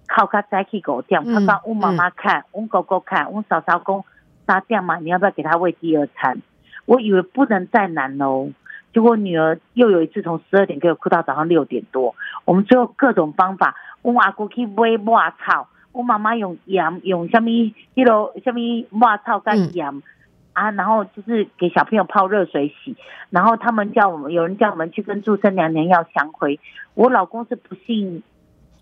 [0.05, 4.05] 靠靠在去狗店，看到我妈妈看，我狗狗看，我嫂嫂公
[4.45, 4.97] 杀掉嘛？
[4.97, 6.43] 你要不要给他喂第二餐？
[6.85, 8.51] 我以为不能再难喽。
[8.97, 20.01] 结果女儿又有一次从十二点给我哭到早上六点多，我们最后各种方法，我阿姑去买抹草，我妈妈用盐用什么一楼什么抹草跟盐
[20.53, 22.95] 啊，然后就是给小朋友泡热水洗，
[23.29, 26.60] 然后他们叫我们有人叫我们去跟祝生娘娘要香灰，
[26.95, 28.23] 我老公是不信，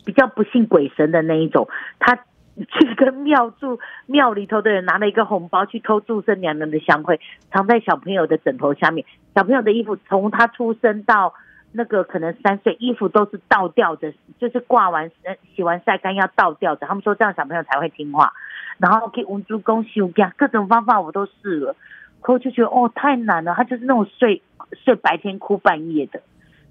[0.06, 1.67] 比较不信鬼神的那一种，
[1.99, 2.17] 他。
[2.56, 7.20] 去跟庙祝庙里头的人拿了一个红包去偷祝生娘娘的香灰，
[7.52, 9.06] 藏在小朋友的枕头下面。
[9.36, 11.34] 小朋友的衣服从他出生到
[11.74, 15.12] 那个可能三岁，衣服都是倒吊着，就是挂完
[15.54, 16.88] 洗完晒干要倒吊着。
[16.88, 18.32] 他们说这样小朋友才会听话。
[18.78, 21.76] 然后给文珠公修家各种方法我都试了，
[22.22, 23.54] 可我就觉得哦太难了。
[23.54, 24.41] 他就是那种睡
[24.72, 26.22] 睡白天哭半夜的，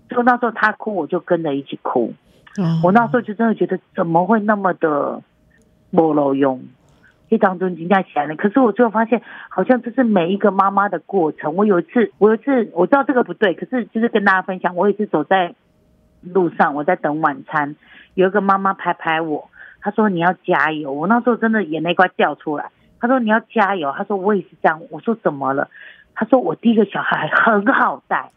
[0.08, 2.14] 所以那时候他哭我就跟着一起哭。
[2.82, 5.22] 我那时候就真的觉得怎么会那么的。
[5.94, 6.60] 没路用，
[7.30, 8.34] 这当中惊讶起来了。
[8.34, 11.54] 可是我最后发现，好像这是每一个妈妈的过程。
[11.54, 14.74] 我有一次，我有一次我知道这个不对，可是就是跟大家分享。
[14.74, 15.54] 我有一次走在
[16.20, 17.76] 路上，我在等晚餐，
[18.14, 19.48] 有一个妈妈拍拍我，
[19.80, 20.90] 她说你要加油。
[20.90, 22.72] 我那时候真的眼泪快掉出来。
[22.98, 23.92] 她说你要加油。
[23.96, 24.82] 她说我也是这样。
[24.90, 25.68] 我说怎么了？
[26.16, 28.32] 她说我第一个小孩很好带。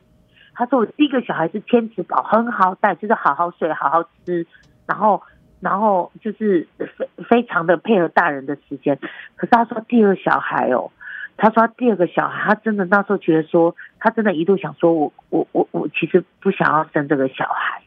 [0.53, 4.45] 她说我第一个小孩是天使宝，很好带，就是好好睡，好好吃，
[4.85, 5.23] 然后。
[5.59, 8.97] 然后就是非非常的配合大人的时间，
[9.35, 10.91] 可是他说第二小孩哦，
[11.35, 17.81] 他说第二个小孩，他真的那时候觉得说，他真的一度想说，我我我我其实不想要生这个小孩，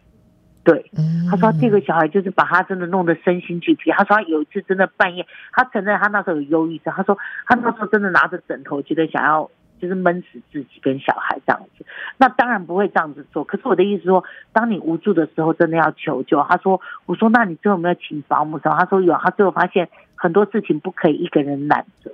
[0.64, 0.90] 对，
[1.30, 3.90] 他说第二个小孩就是把他真的弄得身心俱疲。
[3.92, 9.50] 他说他有一次真的半夜，他承认他那时候有忧郁症，他说他那时候真的拿着枕头，觉得想要。
[9.80, 11.84] 就是闷死自己跟小孩这样子，
[12.18, 13.42] 那当然不会这样子做。
[13.44, 16.42] 可是我的意思说，当你无助的时候，真的要求救。
[16.42, 18.76] 他说：“我说，那你最后有没有请保姆？”什么？
[18.78, 19.14] 他说有。
[19.14, 22.12] 他最后发现很多事情不可以一个人揽着。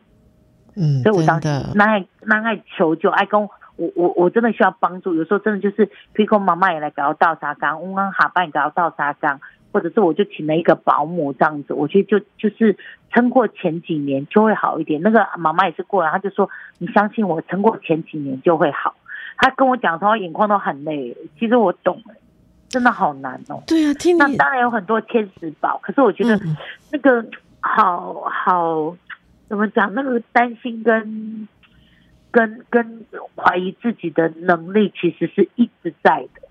[0.77, 3.51] 嗯，所以我当时那爱那爱求救，爱跟我
[3.95, 5.15] 我我真的需要帮助。
[5.15, 9.41] 有时候真的就是，譬如妈妈也来搞倒沙缸，我刚下班搞倒沙缸。
[9.77, 12.75] 或者是我就请了一个保姆这样子，我觉得就就是
[13.13, 15.03] 撑过前几年就会好一点。
[15.03, 16.49] 那个妈妈也是过来，她就说
[16.81, 18.95] ：“你相信我，撑过前几年就会好。”
[19.37, 21.15] 她跟我讲说，眼眶都很累。
[21.39, 22.03] 其实我懂，
[22.71, 23.63] 真的好难哦。
[23.67, 26.41] 对啊，听那当然有很多天使宝，可是我觉得
[26.91, 27.23] 那个
[27.61, 28.97] 好好
[29.47, 29.93] 怎么讲？
[29.93, 31.47] 那个担心跟
[32.31, 33.05] 跟跟
[33.37, 36.46] 怀疑自己的能力，其实是一直在的。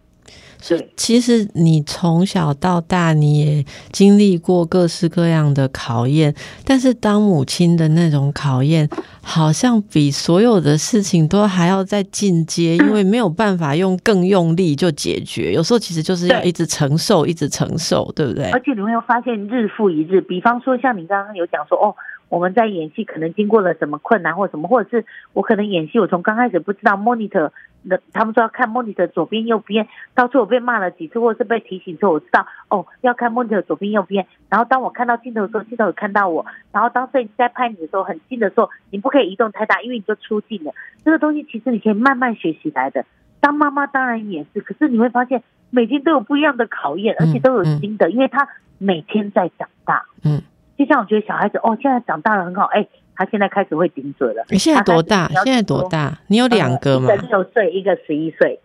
[0.57, 6.33] 所以其实你从小到大，你也经历过各式各样的考验，
[6.65, 8.89] 但是当母亲的那种考验，
[9.21, 18.49] 好像比所有的事情都还要再进阶，因为没有办法用更用力就解决，有时候其实就是要一直承受，一直承受，对不对？
[18.51, 21.95] 而且你会发现日复一日，比方说像你刚刚有讲说，哦。
[22.27, 27.74] 我们在演戏，可能经过了什么困难或什么，或者是我可能演戏，我从刚开始不知道 monitor，那
[28.13, 34.25] 他们说要看 monitor 左边右边，到最后我被骂了几次，或者是被提醒之后，我知道哦要看 monitor 左边右边。
[34.49, 36.45] 然后当我看到镜头的时候，镜头有看到我。
[36.71, 40.73] 然后当摄影师在拍你的时候，很近的时候，你不可以移动太大，因为你就出镜了。
[41.03, 43.05] 这个东西其实你可以慢慢学习来的。
[43.39, 50.05] 当妈妈当然也是，可是你会发现每天都有不一样的考验，而且都有新的，因为他每天在长大。
[50.23, 50.41] 嗯。
[50.77, 52.85] 就像我觉得小孩子哦，现在长大了很好，哎，
[53.15, 54.43] 他现在开始会顶嘴了。
[54.49, 55.28] 你现在多大？
[55.43, 56.19] 现在多大？
[56.28, 57.13] 你有两个吗？
[57.13, 58.60] 一个六岁，一个十一岁。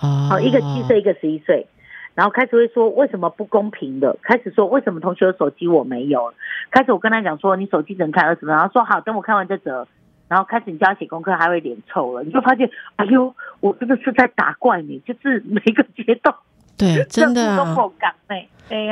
[0.00, 1.66] 哦，好，一个七岁，一个十一岁。
[2.14, 4.16] 然后开始会说为什么不公平的？
[4.22, 6.32] 开始说为什么同学的手机我没有？
[6.70, 9.86] 开始我跟他讲说你手机只能看二十分，然后说好，等我看完这则，
[10.28, 12.22] 然后开始你教他写功课，他会脸臭了。
[12.22, 16.34] 你就发现，哎呦，我真的是在打怪你，就是每个阶段。
[16.78, 17.74] 对，真的啊。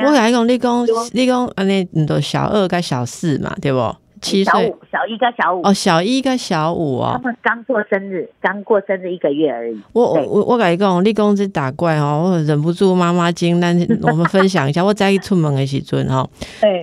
[0.03, 3.95] 我来讲，你讲，你讲，安尼，你都小二跟小四嘛，对不？
[4.25, 5.61] 七岁，小一跟小五。
[5.63, 7.11] 哦，小一跟小五哦。
[7.13, 9.79] 他们刚过生日，刚过生日一个月而已。
[9.93, 13.61] 我我我跟你讲，你讲这打怪哦，我忍不住妈妈惊。
[13.61, 16.27] 但是我们分享一下， 我再一出门的时阵哈，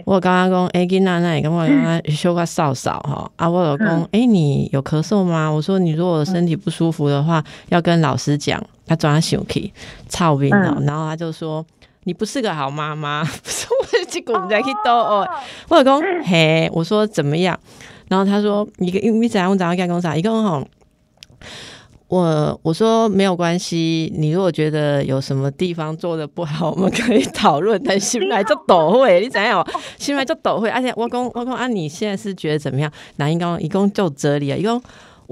[0.05, 3.29] 我刚刚讲，哎，囡娜，那你跟我刚刚修个扫扫哈。
[3.35, 5.51] 啊，我老公，哎，你有咳嗽吗？
[5.51, 8.63] 我说，你如果身体不舒服的话，要跟老师讲。
[8.85, 9.73] 他转他生气，
[10.09, 11.65] 操病了，然后他就说。
[12.05, 15.29] 你不是个好妈妈， 不是我结果我们在去斗哦。
[15.69, 17.59] 我老公嘿，我说怎么样？
[18.09, 20.17] 然后他说一个因为怎样我早上干工啥？
[20.17, 20.63] 一个好，
[22.09, 24.13] 我我说没有关系。
[24.19, 27.81] 你如果觉得有什么地方做的不好，我们可以讨论。
[27.85, 29.67] 但心来就抖会， 你怎样？
[29.97, 30.69] 心来就抖会。
[30.69, 32.93] 而且我公我公啊，你现在是觉得怎么样？
[33.17, 34.83] 那应该一共就这里啊，一共。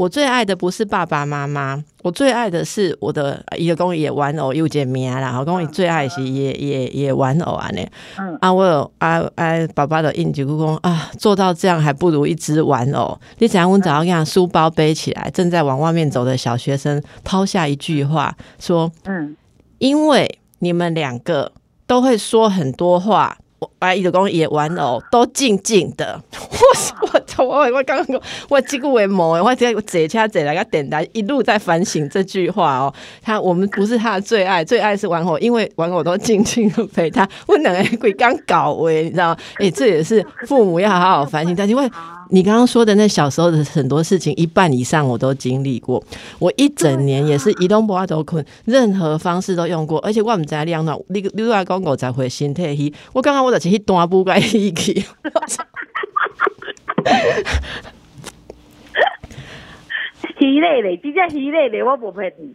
[0.01, 5.39] 我最爱的不是爸爸妈妈，我最爱的是我的一个公也玩偶又见面啦。
[5.39, 7.87] 我公最爱是也也也玩偶啊呢。
[8.19, 13.21] 嗯啊，我有啊啊，爸爸的印记故宫啊，做到这样还不如一只玩偶。
[13.41, 13.71] 你怎样？
[13.71, 19.37] 我早上给他书包背起来，正在往外面走的小学生抛下一句话说：“嗯，
[19.77, 21.53] 因为你们两个
[21.87, 26.19] 都会说很多话。”我阿姨的公也玩偶都静静的，
[27.39, 29.43] 我我我我刚刚讲，我几个为毛？
[29.43, 32.93] 我在坐车坐来个点单，一路在反省这句话哦。
[33.23, 37.29] 他我们不是他的最爱，最爱是玩偶，因为玩偶都静静的陪他。
[37.47, 39.37] 我两个鬼刚搞喂，你知道？
[39.59, 41.55] 诶，这也是父母要好好反省。
[41.55, 41.87] 但因为
[42.31, 46.03] 你刚刚说的那小时候的很多事情，一半以上我都经历过。
[46.39, 50.97] 我一整年也是移动不阿都困，任何方式都用过，而且我唔知量呢。
[51.09, 52.93] 你你外公我才会心态去。
[53.13, 54.73] 我刚刚我就去大步该去。
[60.39, 62.55] 虚累嘞，真正虚累嘞，我不骗你。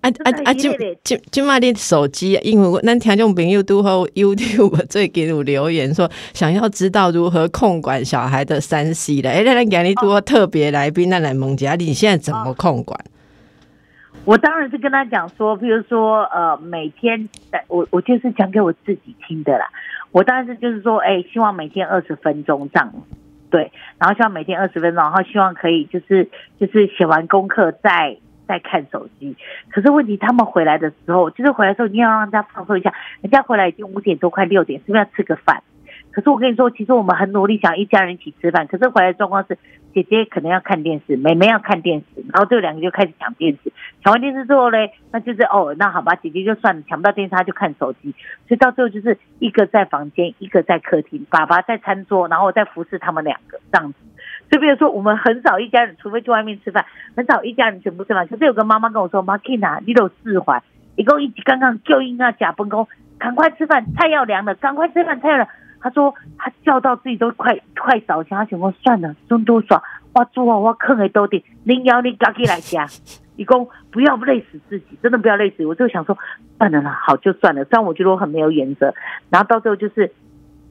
[0.00, 0.54] 啊啊啊！
[0.54, 0.72] 今
[1.04, 9.30] 今今麦的手机，因为我那听众朋友都和 YouTube 最近我留言说，想要知道如何控管小孩的三 C 的。
[9.30, 12.98] 哎，那给你多特别来宾，那来蒙姐，你现在怎么控管？
[14.24, 17.28] 我当然是跟他讲说，比如说，呃，每天，
[17.68, 19.66] 我我就是讲给我自己听的啦。
[20.12, 22.90] 我当然是就是说，哎，希望每天二十分钟这样，
[23.50, 28.16] 对，然后希望每天二十分钟，然后希望可以就是就是写完功课再。
[28.50, 29.36] 在看手机，
[29.70, 35.62] 可是问题他们回来的时候，就是回来的时候你要让人家放松一下，人家回来已经五点多快六点，是不是要吃个饭？
[36.10, 39.56] 可是我跟你说，其实我们很努力想一家人一起吃饭，可是回来状况是
[39.94, 48.12] 姐姐可能要看电视，妹妹要看电视，然后这两个就开始抢电视，抢完电视之后嘞，那就是哦，那好吧，姐姐就算了，抢不到电视他就看手机，
[48.48, 53.98] 所以到最后就是一个在房间，一个在客厅，爸爸在餐桌，然后我在服侍他们两个这样子。
[54.50, 56.84] 就比如说，我们很少一家人，除非去外面吃饭，
[57.16, 58.26] 很少一家人全部吃饭。
[58.26, 60.60] 可是有个妈妈跟我说：“妈 k i n a 你都释怀，
[60.96, 65.48] 一共一起刚刚就应该假崩工，赶快吃饭，菜要凉了，赶快吃饭，菜要凉。”
[65.82, 69.80] 他说他叫到自己都快快烧香，他想说算了，中多爽，
[70.12, 72.86] 我做啊，我坑的多点，您要你赶紧来加，
[73.36, 75.64] 一共不要累死自己，真的不要累死。
[75.64, 76.18] 我就想说
[76.58, 77.64] 算了啦，好就算了。
[77.64, 78.92] 虽然我觉得我很没有原则，
[79.30, 80.12] 然后到最后就是，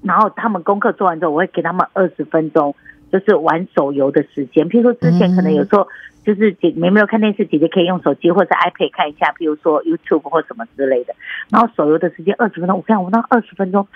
[0.04, 2.76] 然后他们功课做完之后，我会给他们二十分钟。
[3.12, 5.88] 就是玩手游的时间，譬如说之前可能有时候
[6.26, 11.14] 就是姐没没有看电视，姐姐可以用手机或者 iPad 看一下，譬如说 YouTube 或什么之类的。
[11.50, 13.88] 然后手游的时间二十分钟，我看我那二十分钟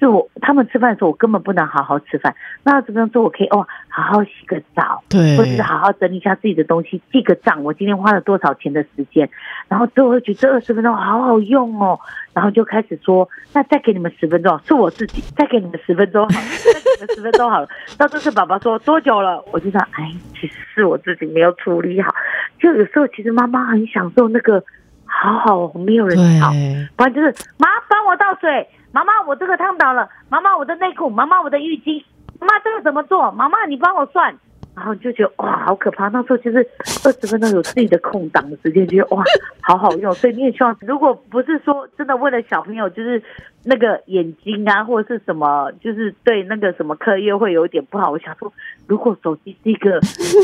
[0.00, 2.34] 是我他们吃饭的时候，我根本不能好好吃饭。
[2.64, 9.28] 那二十分钟我可以哦，好好洗个澡，对，或者是好好整理一下自己的东西，记个账，我今天花了多少钱的时间。
[9.68, 12.00] 然后之后会觉得这二十分钟好好用哦，
[12.32, 17.68] 然后就开始说，那再给你们十分钟，是我自己再给你们十分钟，好，再给你们十分钟好了。
[17.98, 20.10] 到这次宝宝说多久了，我就说，哎，
[20.40, 22.14] 其实是我自己没有处理好。
[22.58, 24.64] 就有时候其实妈妈很享受那个
[25.10, 26.50] 好好没有人吵，
[26.96, 28.68] 不然就是妈帮我倒水。
[28.92, 30.08] 妈妈，我这个烫到了。
[30.28, 31.08] 妈妈，我的内裤。
[31.10, 32.02] 妈妈，我的浴巾。
[32.40, 33.30] 妈妈，这个怎么做？
[33.30, 34.36] 妈妈，你帮我算。
[34.74, 36.08] 然后就觉得哇，好可怕。
[36.08, 36.58] 那时候就是
[37.04, 39.22] 二十分钟有自己的空档的时间，觉得哇，
[39.60, 40.12] 好好用。
[40.14, 43.22] 所以你也希望，如果不是说真的为了小朋友，就是
[43.64, 48.10] 那个眼睛啊，或者是什么，就是对那个什么课业会有一点不好。
[48.10, 48.52] 我想说，
[48.88, 50.00] 如果手机是一个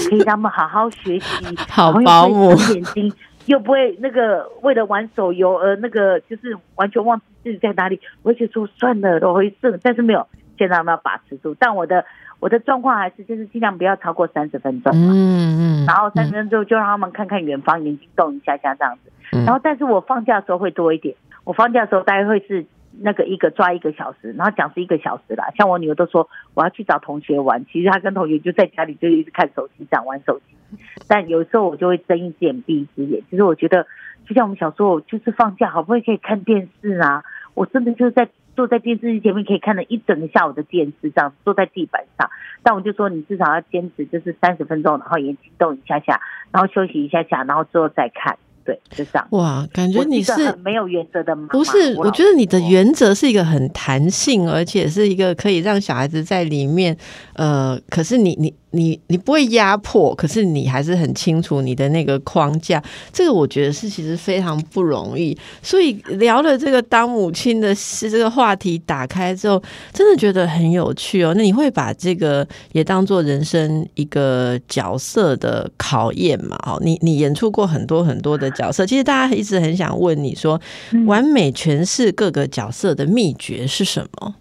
[0.08, 3.12] 可以让他们好好学习， 好保姆眼睛。
[3.46, 10.26] 又不会那个为了玩手游而那个就是完全忘记自己在哪里，我就说算了，我会试，但是没有，
[10.58, 11.54] 现在我们要把持住。
[11.58, 12.04] 但我的
[12.40, 19.12] 我的状况还是就是尽量不要超过三十分钟，嗯嗯，然后三十分钟就让他们看看远方，眼睛动一下下这样子。
[19.44, 22.64] 然后，但是我放假的时候会多一点，我放假的时候大概会是
[23.00, 25.50] 那个一个抓一个小时，然后讲是一个小时啦。
[25.56, 30.78] 像我女儿都说我要去找同学玩，其实她跟同学就在家里就一直看手机，这样玩手机。
[31.08, 33.86] 但有时候我就会睁一只眼闭一只眼，其实我觉得，
[34.26, 37.22] 就像我们小时候，就是放假好不容易可以看电视啊，
[37.54, 42.30] 我真的就是在坐在电视机前面可以看了一整个下午的电视，这样坐在地板上。
[42.62, 48.36] 但我就说，你至少要坚持就是三十分钟，然后眼睛动一下下，然后休息一下下，然后之后再看。
[48.66, 49.26] 对，就这样。
[49.30, 50.32] 哇，感觉你是
[50.64, 51.46] 没有原则的吗？
[51.50, 56.94] 不是，我觉得你的原则是一个很弹性，而且是一个可以让小孩子在里面。
[57.34, 58.52] 呃，可是你你。
[58.76, 62.82] 你你不会压迫，可是你还是很清楚你的那个框架。
[63.12, 65.36] 这个我觉得是其实非常不容易。
[65.62, 69.62] 所以聊了这个当母亲的是这个话题打开之后，
[69.92, 71.32] 真的觉得很有趣哦。
[71.36, 76.56] 那你会把这个也当做人生一个角色的考验嘛？
[76.66, 80.60] 哦，你你演出过很多很多的角色，其实大家一直很想问你说，
[81.06, 84.34] 完美诠释各个角色的秘诀是什么？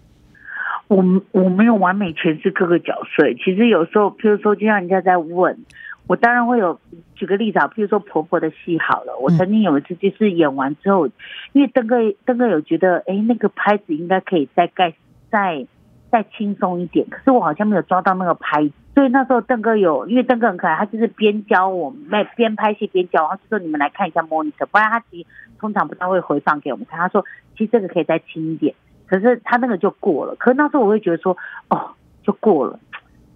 [0.88, 5.58] 我我没有完美诠释各个角色，其实有时候，譬如说，就像人家在问，
[6.06, 6.78] 我当然会有
[7.16, 11.08] 举个例子啊，譬如说婆婆的戏好了，我曾经有一次就是演完之后，
[11.52, 14.94] 因为登哥登哥有觉得，哎，那个拍子应该可以再盖
[15.28, 15.66] 再
[16.08, 25.26] 再轻松一点，可是我好像没有抓到那个拍子，所以那时候邓哥有，因为邓哥很可爱，他就是边教我们边拍戏边教，他说你们来看一下 monitor，不然他其实
[25.58, 27.24] 通常不太会回放给我们看，他说
[27.58, 28.72] 其实这个可以再轻一点。
[29.06, 31.36] 可是他那个就过了，可是那时候我会觉得说，
[31.68, 31.92] 哦，
[32.22, 32.78] 就过了，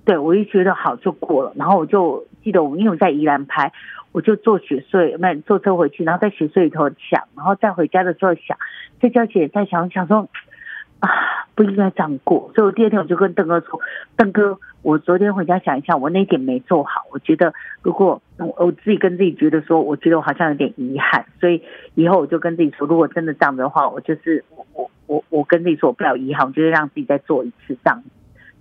[0.05, 3.73] 对我一觉得好就过了，然后我就记得我因为我在宜兰拍，
[4.13, 8.57] 我就坐雪隧，那坐车回去，然后在雪隧里头想，然后再回家的时候想，
[9.01, 10.29] 在家姐在想想说，
[10.99, 11.09] 啊，
[11.55, 13.81] 不应该这样过，所以我第二天我就跟邓哥说，
[14.17, 21.63] 邓哥，我昨天回家想一下，我那点没做好，我觉得如果我我自己跟自己觉得说，我觉得我好像有点遗憾，所以
[21.95, 24.45] 以后我就跟自己说，如果真的这样的话，我就是
[25.11, 25.25] 我。
[25.29, 28.09] 我跟自己说，我不要遗憾，我就是让自己再做一次这样子。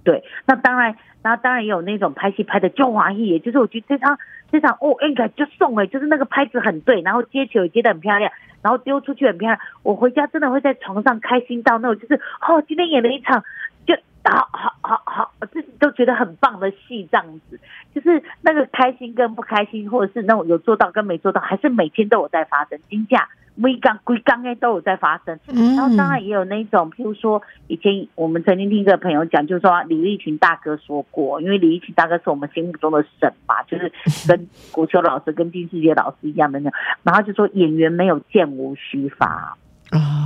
[0.03, 4.17] 对，那当然，那当然也有那种拍戏拍的就华裔，就是我觉得这场
[4.51, 8.31] 这场哦，应该就送哎，就是那个拍子很对，然后接球也接的很漂亮，
[8.63, 9.59] 然后丢出去很漂亮。
[9.83, 13.43] 我回家真的会在床上开心到那种，就是哦，今天演了一场
[13.85, 17.59] 就好好好好，自己都觉得很棒的戏这样子，
[17.93, 23.27] 就是那个开心跟不开心，或者是那种有做到跟没做到，还是每天都有在发生金价。
[23.61, 33.91] 每刚归刚哎都有在发生，然后当然也有那种，譬如说以前我们曾经听一个朋友讲，就是说李立群大哥说过，因为李立群大哥是我们心目中的神嘛， 就是
[34.27, 36.71] 跟国秋老师、跟金世杰老师一样的那，
[37.03, 39.57] 然后就说演员没有见无虚发。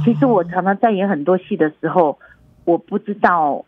[0.05, 2.19] 其实我常常在演很多戏的时候，
[2.65, 3.65] 我不知道，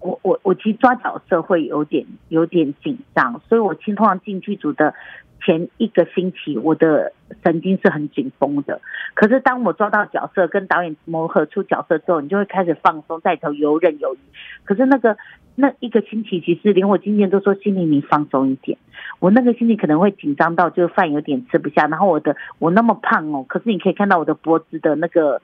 [0.00, 4.94] 我我我其实抓角色会有点有点紧张，所以我通常进剧组的。
[5.40, 7.12] 前一个星期，我的
[7.44, 8.80] 神经是很紧绷的。
[9.14, 14.18] 可是当我抓到角色，跟导演磨合出角色之后，你就会开始放松，在头游刃有余。
[14.64, 15.16] 可是那个
[15.54, 18.76] 那一个星期，其实连我经纪人都说：“心里你放松一点。”
[19.20, 21.86] 我那个心里可能会紧张到，就是饭有点吃不下。
[21.86, 25.40] 然后我的我那么胖哦，可是你可以看到我的脖子的那个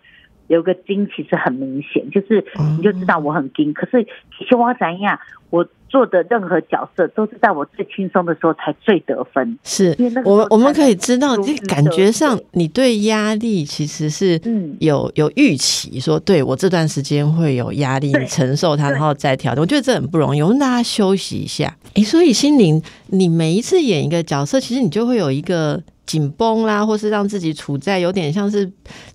[0.48, 2.44] 有个筋，其实很明显，就是
[2.76, 3.72] 你就知道我很惊。
[3.72, 4.02] 可是
[4.38, 5.18] 其实我怎样？
[5.50, 9.57] 我做的任何角色都是在我最轻松的时候才最得分。
[9.62, 14.40] 是，我我们可以知道，这感觉上你对压力其实是
[14.80, 19.62] 有有预期，说对我这段时间会有压力，你承受它，然后再调整。
[19.62, 21.76] 我觉得这很不容易，我们大家休息一下。
[21.94, 28.71] 哎，所以心灵，你每一次演一个角色，其实你就会有一个紧绷啦，或是让自己处在有点像是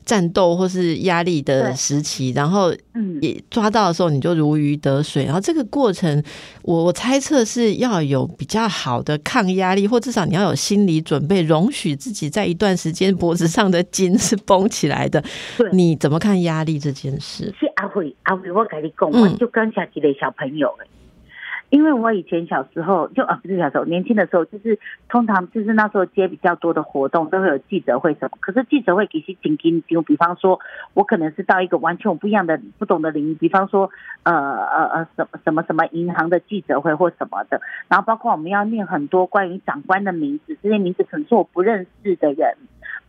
[0.06, 2.74] 战斗或是压力的时期，然后
[3.22, 5.26] 也抓到的时候你就如鱼得水。
[5.26, 6.24] 然后这个过程，
[6.64, 15.24] 我我猜测是要有比较好的抗压力，或至少你要有心理准备，容许自己在一段时间脖子上的筋是绷起来的。
[15.72, 17.54] 你怎么看压力这件事？
[17.60, 20.88] 是阿慧，阿慧，我跟你讲，我就刚下几个小朋友哎。
[21.70, 30.60] 因为我以前小时候就啊不是小时候，年轻的时候就是通常就是那时候接比较多的活动都会有记者会什么，可是记者会其实紧紧就比方说
[30.94, 33.90] 我可能是到一个完全不一样的不懂的领域，比方说
[34.24, 42.58] 呃呃呃什么什么什么银行的记者会或什么的，然后包括我们要念很多关于长官的名字，这些名字可能是我不认识的人。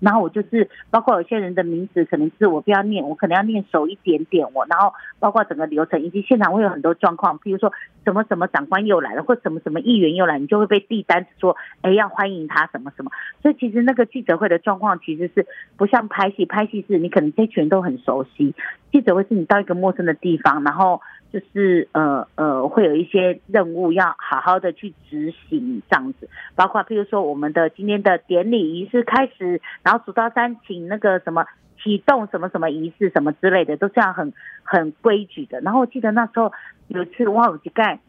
[0.00, 4.46] 然后我就是包括有些人的名字，可能是我不要念，我可能要念熟一点点。
[4.52, 7.72] 我然后包括整个流程以及现场会有很多状况，比如说
[8.04, 13.10] 什么什么长官又来了，或什么什么议员又来，你就会被递单子说，哎，要欢迎他什么什么。
[13.42, 15.46] 所以其实那个记者会的状况其实是
[15.76, 18.54] 不像拍戏，拍戏是你可能这群人都很熟悉，
[18.90, 21.00] 记者会是你到一个陌生的地方，然后。
[21.32, 31.46] 就是呃呃，会有一些任务要好好的去执行这样子，包括譬如说我们的今天的典礼仪式开始，然后数到三，请那个什么
[31.82, 34.32] 启动什么什么仪式什么之类的，都是要很
[34.64, 35.60] 很规矩的。
[35.60, 36.52] 然后我记得那时候
[36.88, 38.00] 有一次哇，我去干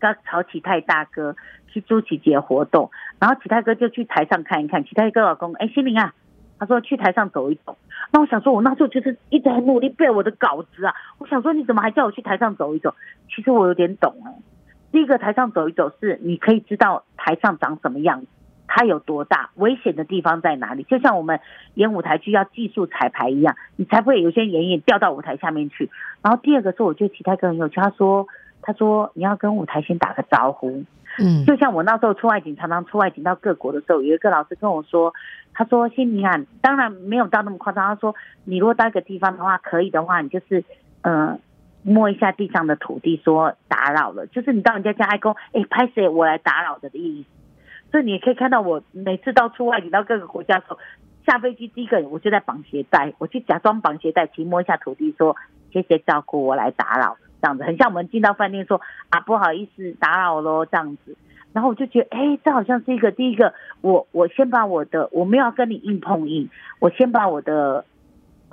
[0.00, 1.36] 跟曹启泰大哥
[1.68, 2.90] 去朱启杰活动，
[3.20, 6.12] 然后启泰哥就去台上看一看，启泰哥老公哎，心灵啊。
[6.60, 7.78] 他说去台上走一走，
[8.12, 10.94] 那我想说，我那时候就是一直很努力背我的稿子啊。
[11.18, 12.94] 我想说，你怎么还叫我去台上走一走？
[13.34, 14.32] 其实我有点懂哎。
[14.90, 18.26] 第一个台上走一走是你可以知道台上长什么样子，
[18.66, 20.82] 它有多大，危险的地方在哪里。
[20.84, 21.40] 就像我们
[21.74, 25.90] 演舞台剧要技术彩排一样，你才不会有些演员掉到舞台下面去。
[26.22, 28.26] 然后第二个是，我觉得其他哥很有趣，他说
[28.62, 30.84] 他说你要跟舞台先打个招呼。
[31.18, 35.12] 嗯，就像我那时候出外景，常常出外景到各国的时候，有一个老师跟我说，
[35.52, 37.84] 他说：“心你啊，当然没有到那么夸张。
[37.86, 38.14] 他说，
[38.44, 40.64] 你如果到一个地方的话，可以的话，你就是
[41.02, 41.38] 呃
[41.82, 47.28] 摸一下地上的土地，说打扰了，就是你到人家家挨公，哎，拍谁我来打扰的的意思。
[47.90, 50.78] 所以你也可以看到，我每次到出外景到各个国家的时候，
[51.26, 55.34] 下飞机第一个我就在绑鞋带，我去假装绑鞋带，去摸一下土地，说
[55.72, 58.80] 谢谢照顾我来打扰。”这样子很像我们进到饭店说
[59.10, 61.16] 啊不好意思打扰喽这样子，
[61.52, 66.48] 然后我就觉得哎这好像是一个第一个我我先把我的我没有跟你硬碰硬，
[66.80, 67.84] 我先把我的。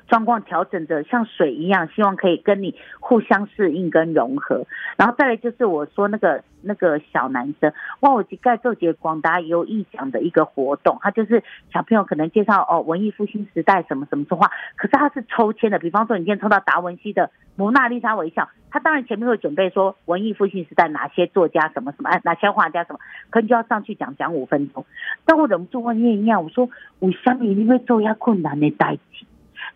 [0.07, 4.67] 状况调整的像水一样，希望可以跟你互相适应跟融合。
[4.97, 22.99] 然后再来就是我说那个那个小男生，哇，我去盖做节广达有意想的一个活动，他就是小朋友可能介绍哦文艺复兴时代什么什么说话，可是他是抽签的，比方说你今天抽到达文西的蒙娜丽莎微笑，他当然前面会准备说文艺复兴时代哪些作家什么什么，哪些画家什么，
[23.29, 24.85] 可能就要上去讲讲五分钟。
[25.25, 29.25] 但我忍不住问叶一样，我说我相比因为做一下困难的代际。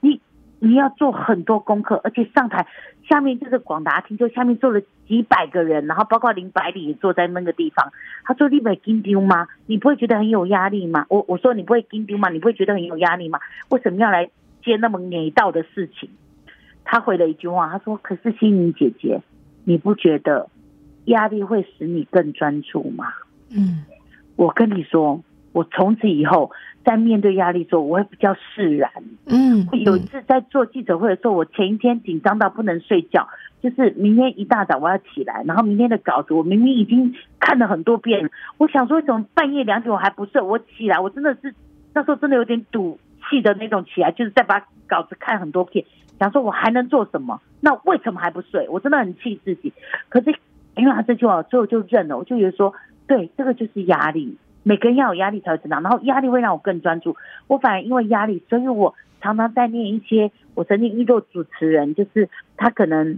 [0.01, 0.19] 你
[0.59, 2.67] 你要做很多功课，而且上台
[3.07, 7.93] 下面就是广达厅，就下面坐了几百个人，然后包括林百里也坐在那个地方。
[8.25, 9.47] 他说：“你会惊丢吗？
[9.67, 12.27] 你不会觉得很有压力吗？”我我说：“你不会惊丢吗？
[12.30, 13.39] 你不会觉得很有压力吗？
[13.69, 14.30] 为什么要来
[14.61, 16.09] 接那么难道的事情？”
[16.92, 19.22] 他回了一句话，他说：“可是心灵姐姐，
[19.64, 20.50] 你不觉得
[21.06, 23.14] 压力会使你更专注吗？”
[23.56, 23.86] 嗯，
[24.36, 25.22] 我跟你说，
[25.52, 26.52] 我从此以后。
[26.82, 28.90] 在面对压力时候，我会比较释然。
[29.28, 33.28] 嗯，有一次在做记者会的时候，我前一天紧张到不能睡觉，
[33.62, 40.42] 就是明天一大早我要起来，然后明天的稿子我明明已经看了很多遍，我想说为什么半夜两点我还不睡？
[40.42, 41.54] 我起来，我真的是
[41.94, 42.98] 那时候真的有点赌
[43.30, 45.86] 气的那种起来，就是再把稿子看很多遍，
[46.20, 47.41] 想说我还能做什么？
[47.61, 48.67] 那为什么还不睡？
[48.70, 49.74] 我真的很气自己。
[50.09, 50.36] 可是
[50.76, 52.74] 因为他这句话，最后就认了，我就觉得说，
[53.07, 54.38] 对，这个就是压力。
[54.63, 57.15] 每个人要有压力才会成长，然后压力会让我更专注。
[57.47, 60.32] 我反而因为压力，所以我常常在念一些。
[60.53, 63.17] 我曾经遇到主持人，就是他可能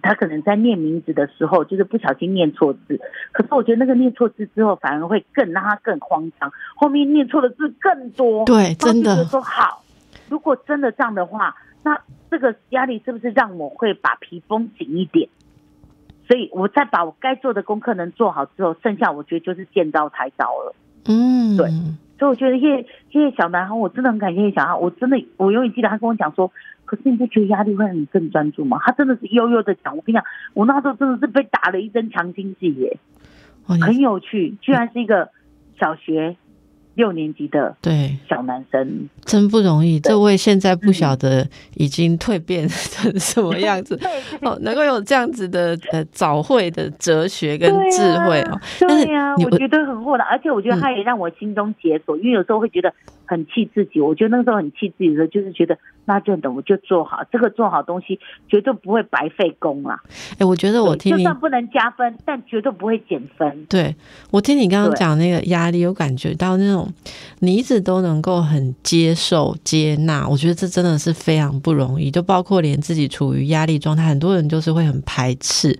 [0.00, 3.00] 他可能在念名字的时候，就是不小心念错字。
[3.32, 8.44] 可是我觉得那个念错字之后，反而会更让他更慌张，后面念错的字更多。
[8.44, 9.82] 对，真的说好。
[10.28, 12.00] 如果真的这样的话，那
[12.30, 15.28] 这个压力是不是让我会把皮绷紧一点？
[16.28, 20.74] 所以，我再把我该做的功课能做好之后，剩下我觉得就是见招拆招了。
[21.06, 21.68] 嗯，对。
[22.18, 24.74] 所以我觉得叶叶小男孩，我真的很感谢叶小孩。
[24.74, 26.52] 我真的，我永远记得他跟我讲说
[26.84, 29.96] ：“可是你不觉得压力会让你更专注吗？”他真的是悠悠的讲。
[29.96, 30.24] 我跟你讲，
[30.54, 32.98] 我那时候真的是被打了一针强心剂耶，
[33.64, 34.54] 很有趣。
[34.60, 35.30] 居然是一个
[35.80, 36.36] 小学。
[37.00, 38.14] 六年级的对。
[38.28, 39.98] 小男生，真不容易。
[40.00, 43.98] 这位现在不晓得已经蜕变 成什么样子。
[44.44, 48.60] 哦，能够有这样子的呃早会的哲学跟智慧哦。
[48.78, 52.92] 对呀，我觉得很豁达，而且我觉得他也让我心中解锁，因为有时候会觉得
[53.30, 54.00] 很气自己。
[54.00, 58.18] 我觉得那时候很气自己的时候，就是觉得那就等我就做好这个做好东西，
[58.48, 60.00] 绝对不会白费功啦。
[60.38, 63.64] 哎，我觉得我听就算不能加分，但绝对不会减分。
[63.66, 63.94] 对
[64.32, 66.88] 我听你刚刚讲那个压力，有感觉到那种。
[67.42, 72.10] 你一直都能够很接受、接纳，我觉得这真的是非常不容易。
[72.10, 75.78] 就包括连自己处于压力状态，很多人就是会很排斥。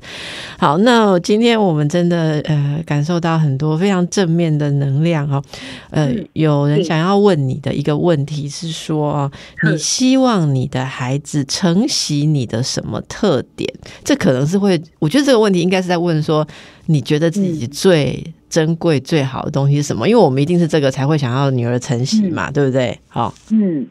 [0.59, 5.43] 好，那今天我们真的呃感受到很多非常正面的能量哦。
[5.91, 9.31] 呃，有人想要问你的一个问题是说，
[9.65, 13.73] 你希望你的孩子承袭你的什么特点？
[14.05, 16.47] 这可能是会，我觉得这个问题应该是在问说，
[16.87, 18.35] 你觉得自己最。
[18.51, 20.09] 珍贵最好的东西是什么？
[20.09, 22.99] 因为我们一定是这个才会想要女儿承袭嘛，对不对？
[23.07, 23.87] 好，嗯，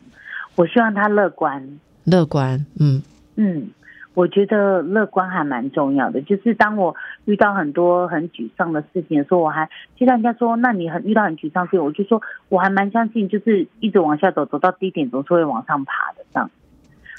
[0.57, 3.01] 我希望她乐观，乐观，嗯
[3.37, 3.69] 嗯，
[4.13, 6.21] 我觉得乐观还蛮重要的。
[6.21, 6.95] 就是当我
[7.25, 16.49] 遇到很多很沮丧的事情的时候，我还就像人家说，那你很遇到很沮丧事情，我就说我还蛮相信，就是一直往下走，走到低点总是会往上爬的这样。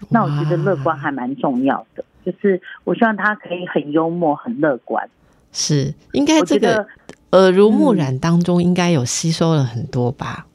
[0.08, 5.08] 那我觉得乐观还蛮重要的，就是我希望他可以很幽默、很乐观。
[5.52, 6.86] 是，应该这个。
[7.32, 10.46] 耳濡目染当中，应该有吸收了很多吧？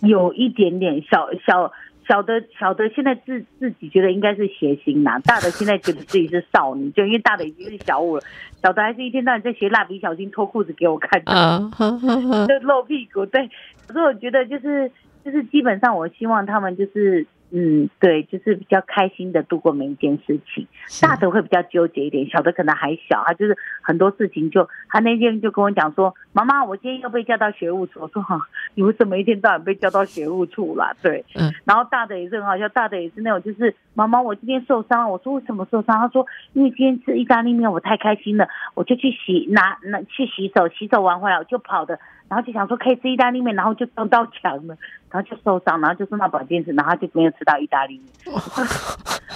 [0.00, 1.70] 有一点点小小
[2.08, 8.22] 小的小的，现在自自己觉得应该是谐星啦， 大的现在觉得自己是少女，就因为大的已经是小五了，
[8.62, 11.70] 小的还是一天到晚在学蜡笔小新脱裤子给我看，啊，
[12.48, 13.26] 就露屁股。
[13.26, 13.48] 对，
[13.86, 14.90] 可是我觉得就是
[15.24, 17.26] 就是基本上，我希望他们就是。
[17.50, 20.66] 嗯，对，就是比较开心的度过每一件事情。
[21.00, 28.40] 大的会比较纠结一点，小的可能还小，他就是很多事情就他那天就跟我讲说：“妈妈，我今天又被叫到学务处。”我说：“哈，
[28.74, 31.52] 你为什么一天到晚被叫到学务处啦？”对，嗯。
[31.64, 35.08] 然后大的也是很好笑，大的也是那种就是妈妈，我今天受伤。
[35.08, 44.76] 我说：“为什么受伤？”他说：“因为今天吃意大利面，我太开心了，我就去洗拿拿去洗手，洗手完回来我就跑的。”然后就想说可以吃意大利面，然后就撞到墙了，
[45.16, 48.36] 然后就受伤，然后就送到保健室，然后就没有吃到意大利面。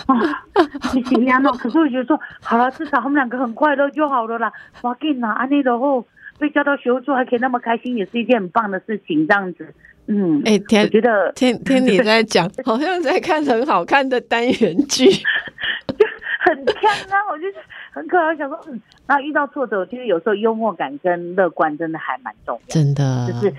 [0.07, 0.45] 啊，
[0.93, 4.53] 你心里那，可是我觉得说好了，至少他们两个很快乐就好了啦。
[4.83, 6.07] 哇，给拿安内的后
[6.39, 9.26] 被叫到学务处还可以那么开心，也是一件很棒的事情。
[9.26, 9.72] 这样子，
[10.07, 15.07] 嗯，哎，我觉得听听你在讲，好像在看很好看的单元剧，
[15.97, 16.07] 就
[16.41, 17.45] 很香啊，我就。
[17.93, 23.53] 很可爱，想说，嗯，那遇到挫折，我觉得有时候幽默感跟乐观真的还蛮重要，真的，就是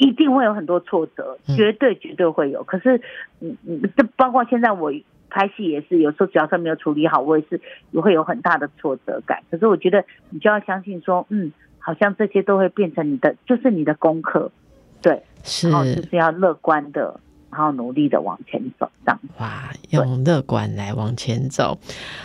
[0.00, 2.64] 一定会有很多挫折，绝对绝对会有。
[2.64, 2.96] 可是，
[3.40, 4.90] 嗯嗯，这包括现在我
[5.28, 9.42] 拍戏也是，有时候角色没有处理好，我也是也会有很大的挫折感。
[9.50, 14.50] 可是我觉得你就要相信说，嗯，好像这些都会变成你的，就是你的功课，
[15.02, 17.20] 对，是，然后就是要乐观的。
[17.50, 21.78] 然后努力的往前走，这样哇，用乐观来往前走。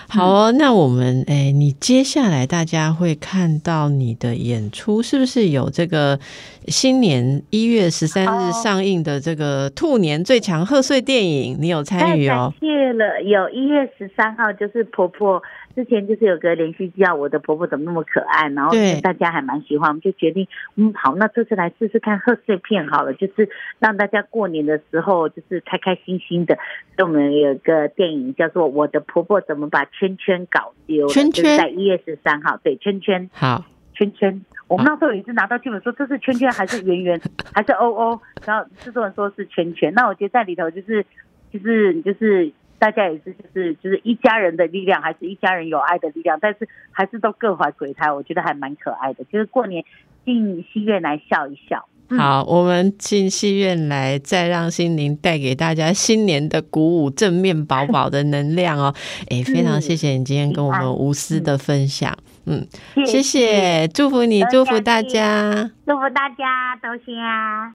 [0.07, 6.19] 好哦，那我们哎，你接下来大家会看到你的演出，是不是有这个
[6.67, 11.57] 新年一月十三日上映的这个兔年最强贺岁电影？
[11.59, 12.53] 你有参与哦？
[12.59, 15.41] 谢了，有一月十三号就是婆婆。
[15.75, 18.71] 之前就是有个连续剧叫《我的婆婆怎么那么可爱》，然后
[19.01, 23.49] 大家还蛮喜欢，我们就决定，嗯，好，那这次来试试看贺岁片好了，就是
[23.79, 26.57] 让大家过年的时候就是开开心心的。
[26.99, 34.45] 我们有个电影叫做《我的婆婆怎么把圈圈搞丢》，圈圈在一月十三号，对，圈圈，好，圈圈。
[34.67, 37.19] 我们那时候也是拿到剧本说这是圈圈还是圆圆
[37.53, 41.05] 还是 O O，然后制作人说是圈圈，那我觉得在里头就是
[41.51, 42.53] 就是就是。
[42.77, 49.23] 大家也是，就是就是一家人的力量，还是一家人有爱的力量，但是还是都各怀鬼胎，我觉得还蛮可爱的。
[49.25, 49.83] 就是过年
[50.25, 51.87] 进戏院来笑一笑。
[52.07, 58.93] 好，我们进戏院来，再让心灵带给大家新年的鼓舞、正面饱饱的能量哦。
[59.31, 62.15] 哎，非常谢谢你今天跟我们无私的分享。
[62.45, 62.63] 嗯，
[63.07, 67.73] 谢谢，祝福你，祝福大家，祝福大家，多谢啊。